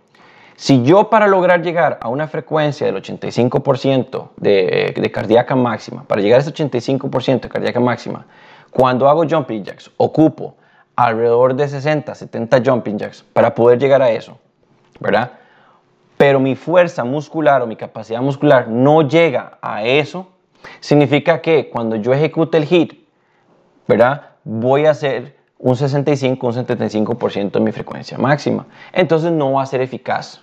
si 0.55 0.83
yo 0.83 1.09
para 1.09 1.25
lograr 1.25 1.63
llegar 1.63 1.97
a 2.01 2.09
una 2.09 2.27
frecuencia 2.27 2.85
del 2.85 3.01
85% 3.01 4.29
de, 4.37 4.93
de 4.95 5.11
cardíaca 5.11 5.55
máxima, 5.55 6.03
para 6.03 6.21
llegar 6.21 6.39
a 6.39 6.41
ese 6.41 6.53
85% 6.53 7.41
de 7.41 7.49
cardíaca 7.49 7.79
máxima, 7.79 8.25
cuando 8.69 9.09
hago 9.09 9.27
jumping 9.27 9.63
jacks, 9.63 9.89
ocupo 9.97 10.55
alrededor 10.95 11.55
de 11.55 11.67
60, 11.67 12.13
70 12.13 12.61
jumping 12.63 12.97
jacks 12.97 13.23
para 13.33 13.55
poder 13.55 13.79
llegar 13.79 14.01
a 14.01 14.11
eso. 14.11 14.37
¿Verdad? 14.99 15.33
Pero 16.17 16.39
mi 16.39 16.55
fuerza 16.55 17.03
muscular 17.03 17.61
o 17.61 17.67
mi 17.67 17.75
capacidad 17.75 18.21
muscular 18.21 18.67
no 18.67 19.07
llega 19.07 19.57
a 19.61 19.83
eso, 19.83 20.27
significa 20.79 21.41
que 21.41 21.69
cuando 21.69 21.95
yo 21.95 22.13
ejecute 22.13 22.57
el 22.57 22.65
hit, 22.65 23.07
¿verdad? 23.87 24.31
Voy 24.43 24.85
a 24.85 24.91
hacer 24.91 25.37
un 25.57 25.75
65, 25.75 26.47
un 26.47 26.53
75% 26.53 27.51
de 27.51 27.59
mi 27.59 27.71
frecuencia 27.71 28.17
máxima. 28.17 28.65
Entonces 28.93 29.31
no 29.31 29.53
va 29.53 29.63
a 29.63 29.65
ser 29.65 29.81
eficaz. 29.81 30.41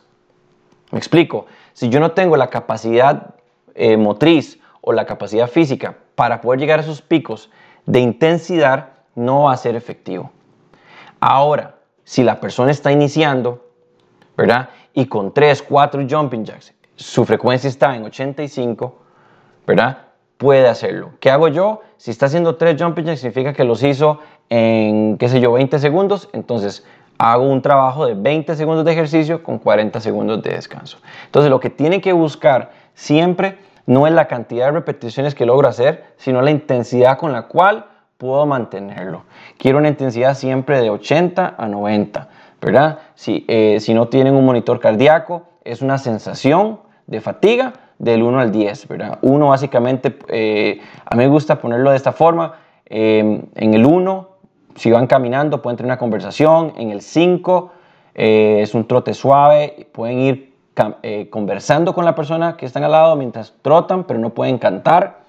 Me 0.90 0.98
explico. 0.98 1.46
Si 1.72 1.88
yo 1.88 2.00
no 2.00 2.12
tengo 2.12 2.36
la 2.36 2.48
capacidad 2.48 3.34
eh, 3.74 3.96
motriz 3.96 4.60
o 4.80 4.92
la 4.92 5.04
capacidad 5.04 5.48
física 5.48 5.96
para 6.14 6.40
poder 6.40 6.60
llegar 6.60 6.78
a 6.78 6.82
esos 6.82 7.02
picos 7.02 7.50
de 7.86 8.00
intensidad, 8.00 8.90
no 9.14 9.44
va 9.44 9.52
a 9.52 9.56
ser 9.56 9.76
efectivo. 9.76 10.30
Ahora, 11.20 11.76
si 12.04 12.22
la 12.22 12.40
persona 12.40 12.70
está 12.70 12.92
iniciando, 12.92 13.65
¿verdad? 14.36 14.68
Y 14.92 15.06
con 15.06 15.32
3, 15.32 15.62
4 15.62 16.06
jumping 16.08 16.44
jacks, 16.44 16.74
su 16.94 17.24
frecuencia 17.24 17.68
está 17.68 17.94
en 17.94 18.04
85, 18.04 18.96
¿verdad? 19.66 19.98
Puede 20.36 20.68
hacerlo. 20.68 21.12
¿Qué 21.20 21.30
hago 21.30 21.48
yo? 21.48 21.82
Si 21.96 22.10
está 22.10 22.26
haciendo 22.26 22.56
3 22.56 22.80
jumping 22.80 23.04
jacks, 23.04 23.20
significa 23.20 23.52
que 23.52 23.64
los 23.64 23.82
hizo 23.82 24.20
en, 24.48 25.16
qué 25.18 25.28
sé 25.28 25.40
yo, 25.40 25.52
20 25.52 25.78
segundos. 25.78 26.28
Entonces, 26.32 26.84
hago 27.18 27.48
un 27.48 27.62
trabajo 27.62 28.06
de 28.06 28.14
20 28.14 28.54
segundos 28.56 28.84
de 28.84 28.92
ejercicio 28.92 29.42
con 29.42 29.58
40 29.58 30.00
segundos 30.00 30.42
de 30.42 30.50
descanso. 30.50 30.98
Entonces, 31.24 31.50
lo 31.50 31.60
que 31.60 31.70
tiene 31.70 32.00
que 32.00 32.12
buscar 32.12 32.72
siempre 32.94 33.58
no 33.86 34.06
es 34.06 34.12
la 34.12 34.26
cantidad 34.26 34.66
de 34.66 34.72
repeticiones 34.72 35.34
que 35.34 35.46
logro 35.46 35.68
hacer, 35.68 36.04
sino 36.16 36.42
la 36.42 36.50
intensidad 36.50 37.18
con 37.18 37.32
la 37.32 37.42
cual 37.42 37.86
puedo 38.18 38.44
mantenerlo. 38.46 39.24
Quiero 39.58 39.78
una 39.78 39.88
intensidad 39.88 40.34
siempre 40.34 40.80
de 40.80 40.90
80 40.90 41.54
a 41.56 41.68
90. 41.68 42.28
¿Verdad? 42.66 42.98
Si, 43.14 43.44
eh, 43.46 43.78
si 43.78 43.94
no 43.94 44.08
tienen 44.08 44.34
un 44.34 44.44
monitor 44.44 44.80
cardíaco, 44.80 45.44
es 45.62 45.82
una 45.82 45.98
sensación 45.98 46.80
de 47.06 47.20
fatiga 47.20 47.74
del 48.00 48.24
1 48.24 48.40
al 48.40 48.50
10, 48.50 48.88
¿verdad? 48.88 49.18
Uno 49.22 49.50
básicamente, 49.50 50.18
eh, 50.26 50.80
a 51.04 51.14
mí 51.14 51.22
me 51.22 51.28
gusta 51.28 51.60
ponerlo 51.60 51.90
de 51.90 51.96
esta 51.96 52.10
forma, 52.10 52.54
em, 52.84 53.42
en 53.54 53.74
el 53.74 53.86
1, 53.86 54.30
si 54.74 54.90
van 54.90 55.06
caminando 55.06 55.62
pueden 55.62 55.76
tener 55.76 55.92
una 55.92 55.98
conversación, 55.98 56.72
en 56.76 56.90
el 56.90 57.02
5 57.02 57.70
eh, 58.16 58.58
es 58.62 58.74
un 58.74 58.88
trote 58.88 59.14
suave, 59.14 59.86
pueden 59.92 60.18
ir 60.18 60.56
conversando 61.30 61.94
con 61.94 62.04
la 62.04 62.14
persona 62.14 62.56
que 62.56 62.66
están 62.66 62.82
al 62.84 62.90
lado 62.90 63.16
mientras 63.16 63.54
trotan, 63.62 64.04
pero 64.04 64.18
no 64.18 64.30
pueden 64.30 64.58
cantar. 64.58 65.20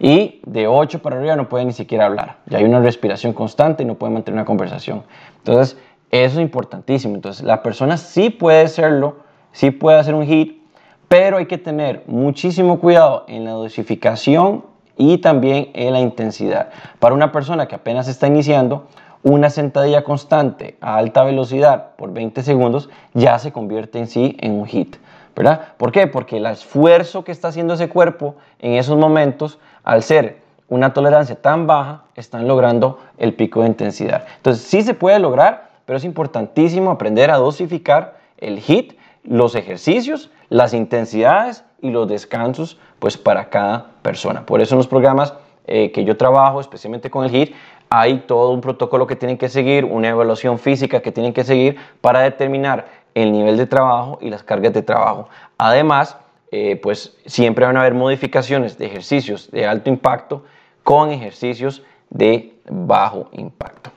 Y 0.00 0.40
de 0.46 0.66
8 0.66 1.02
para 1.02 1.18
arriba 1.18 1.36
no 1.36 1.48
pueden 1.48 1.68
ni 1.68 1.74
siquiera 1.74 2.06
hablar. 2.06 2.38
Ya 2.46 2.58
hay 2.58 2.64
una 2.64 2.80
respiración 2.80 3.34
constante 3.34 3.82
y 3.82 3.86
no 3.86 3.96
pueden 3.96 4.14
mantener 4.14 4.38
una 4.38 4.46
conversación. 4.46 5.04
Entonces, 5.36 5.76
eso 6.10 6.38
es 6.38 6.42
importantísimo. 6.42 7.14
Entonces, 7.14 7.44
la 7.44 7.62
persona 7.62 7.96
sí 7.96 8.30
puede 8.30 8.68
serlo, 8.68 9.16
sí 9.52 9.70
puede 9.70 9.98
hacer 9.98 10.14
un 10.14 10.26
hit, 10.26 10.60
pero 11.08 11.38
hay 11.38 11.46
que 11.46 11.58
tener 11.58 12.04
muchísimo 12.06 12.78
cuidado 12.78 13.24
en 13.28 13.44
la 13.44 13.52
dosificación 13.52 14.64
y 14.96 15.18
también 15.18 15.70
en 15.74 15.92
la 15.92 16.00
intensidad. 16.00 16.70
Para 16.98 17.14
una 17.14 17.32
persona 17.32 17.66
que 17.66 17.74
apenas 17.74 18.06
está 18.06 18.26
iniciando, 18.26 18.86
una 19.22 19.50
sentadilla 19.50 20.04
constante 20.04 20.76
a 20.80 20.96
alta 20.96 21.24
velocidad 21.24 21.96
por 21.96 22.12
20 22.12 22.42
segundos 22.42 22.88
ya 23.12 23.38
se 23.38 23.52
convierte 23.52 23.98
en 23.98 24.06
sí 24.06 24.36
en 24.40 24.52
un 24.52 24.66
hit. 24.66 24.96
¿Verdad? 25.36 25.68
¿Por 25.76 25.92
qué? 25.92 26.06
Porque 26.06 26.38
el 26.38 26.46
esfuerzo 26.46 27.24
que 27.24 27.32
está 27.32 27.48
haciendo 27.48 27.74
ese 27.74 27.88
cuerpo 27.88 28.34
en 28.58 28.74
esos 28.74 28.98
momentos, 28.98 29.58
al 29.84 30.02
ser 30.02 30.42
una 30.68 30.92
tolerancia 30.92 31.34
tan 31.34 31.66
baja, 31.66 32.02
están 32.14 32.46
logrando 32.46 32.98
el 33.16 33.34
pico 33.34 33.62
de 33.62 33.68
intensidad. 33.68 34.24
Entonces, 34.36 34.64
sí 34.64 34.82
se 34.82 34.92
puede 34.92 35.18
lograr, 35.18 35.69
pero 35.90 35.98
es 35.98 36.04
importantísimo 36.04 36.92
aprender 36.92 37.32
a 37.32 37.38
dosificar 37.38 38.20
el 38.38 38.58
HIT, 38.58 38.92
los 39.24 39.56
ejercicios, 39.56 40.30
las 40.48 40.72
intensidades 40.72 41.64
y 41.82 41.90
los 41.90 42.06
descansos 42.06 42.78
pues 43.00 43.18
para 43.18 43.50
cada 43.50 43.90
persona. 44.00 44.46
Por 44.46 44.60
eso 44.60 44.76
en 44.76 44.78
los 44.78 44.86
programas 44.86 45.34
eh, 45.66 45.90
que 45.90 46.04
yo 46.04 46.16
trabajo, 46.16 46.60
especialmente 46.60 47.10
con 47.10 47.24
el 47.24 47.34
HIT, 47.34 47.56
hay 47.88 48.20
todo 48.20 48.52
un 48.52 48.60
protocolo 48.60 49.08
que 49.08 49.16
tienen 49.16 49.36
que 49.36 49.48
seguir, 49.48 49.84
una 49.84 50.10
evaluación 50.10 50.60
física 50.60 51.02
que 51.02 51.10
tienen 51.10 51.32
que 51.32 51.42
seguir 51.42 51.76
para 52.00 52.20
determinar 52.20 52.86
el 53.16 53.32
nivel 53.32 53.56
de 53.56 53.66
trabajo 53.66 54.20
y 54.20 54.30
las 54.30 54.44
cargas 54.44 54.72
de 54.72 54.82
trabajo. 54.82 55.28
Además, 55.58 56.16
eh, 56.52 56.78
pues 56.80 57.16
siempre 57.26 57.66
van 57.66 57.76
a 57.76 57.80
haber 57.80 57.94
modificaciones 57.94 58.78
de 58.78 58.86
ejercicios 58.86 59.50
de 59.50 59.66
alto 59.66 59.90
impacto 59.90 60.44
con 60.84 61.10
ejercicios 61.10 61.82
de 62.10 62.54
bajo 62.70 63.28
impacto. 63.32 63.90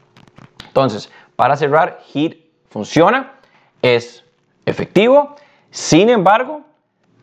Entonces, 0.74 1.12
para 1.36 1.56
cerrar, 1.56 2.00
HIT 2.14 2.38
funciona, 2.70 3.34
es 3.82 4.24
efectivo, 4.66 5.36
sin 5.72 6.10
embargo, 6.10 6.62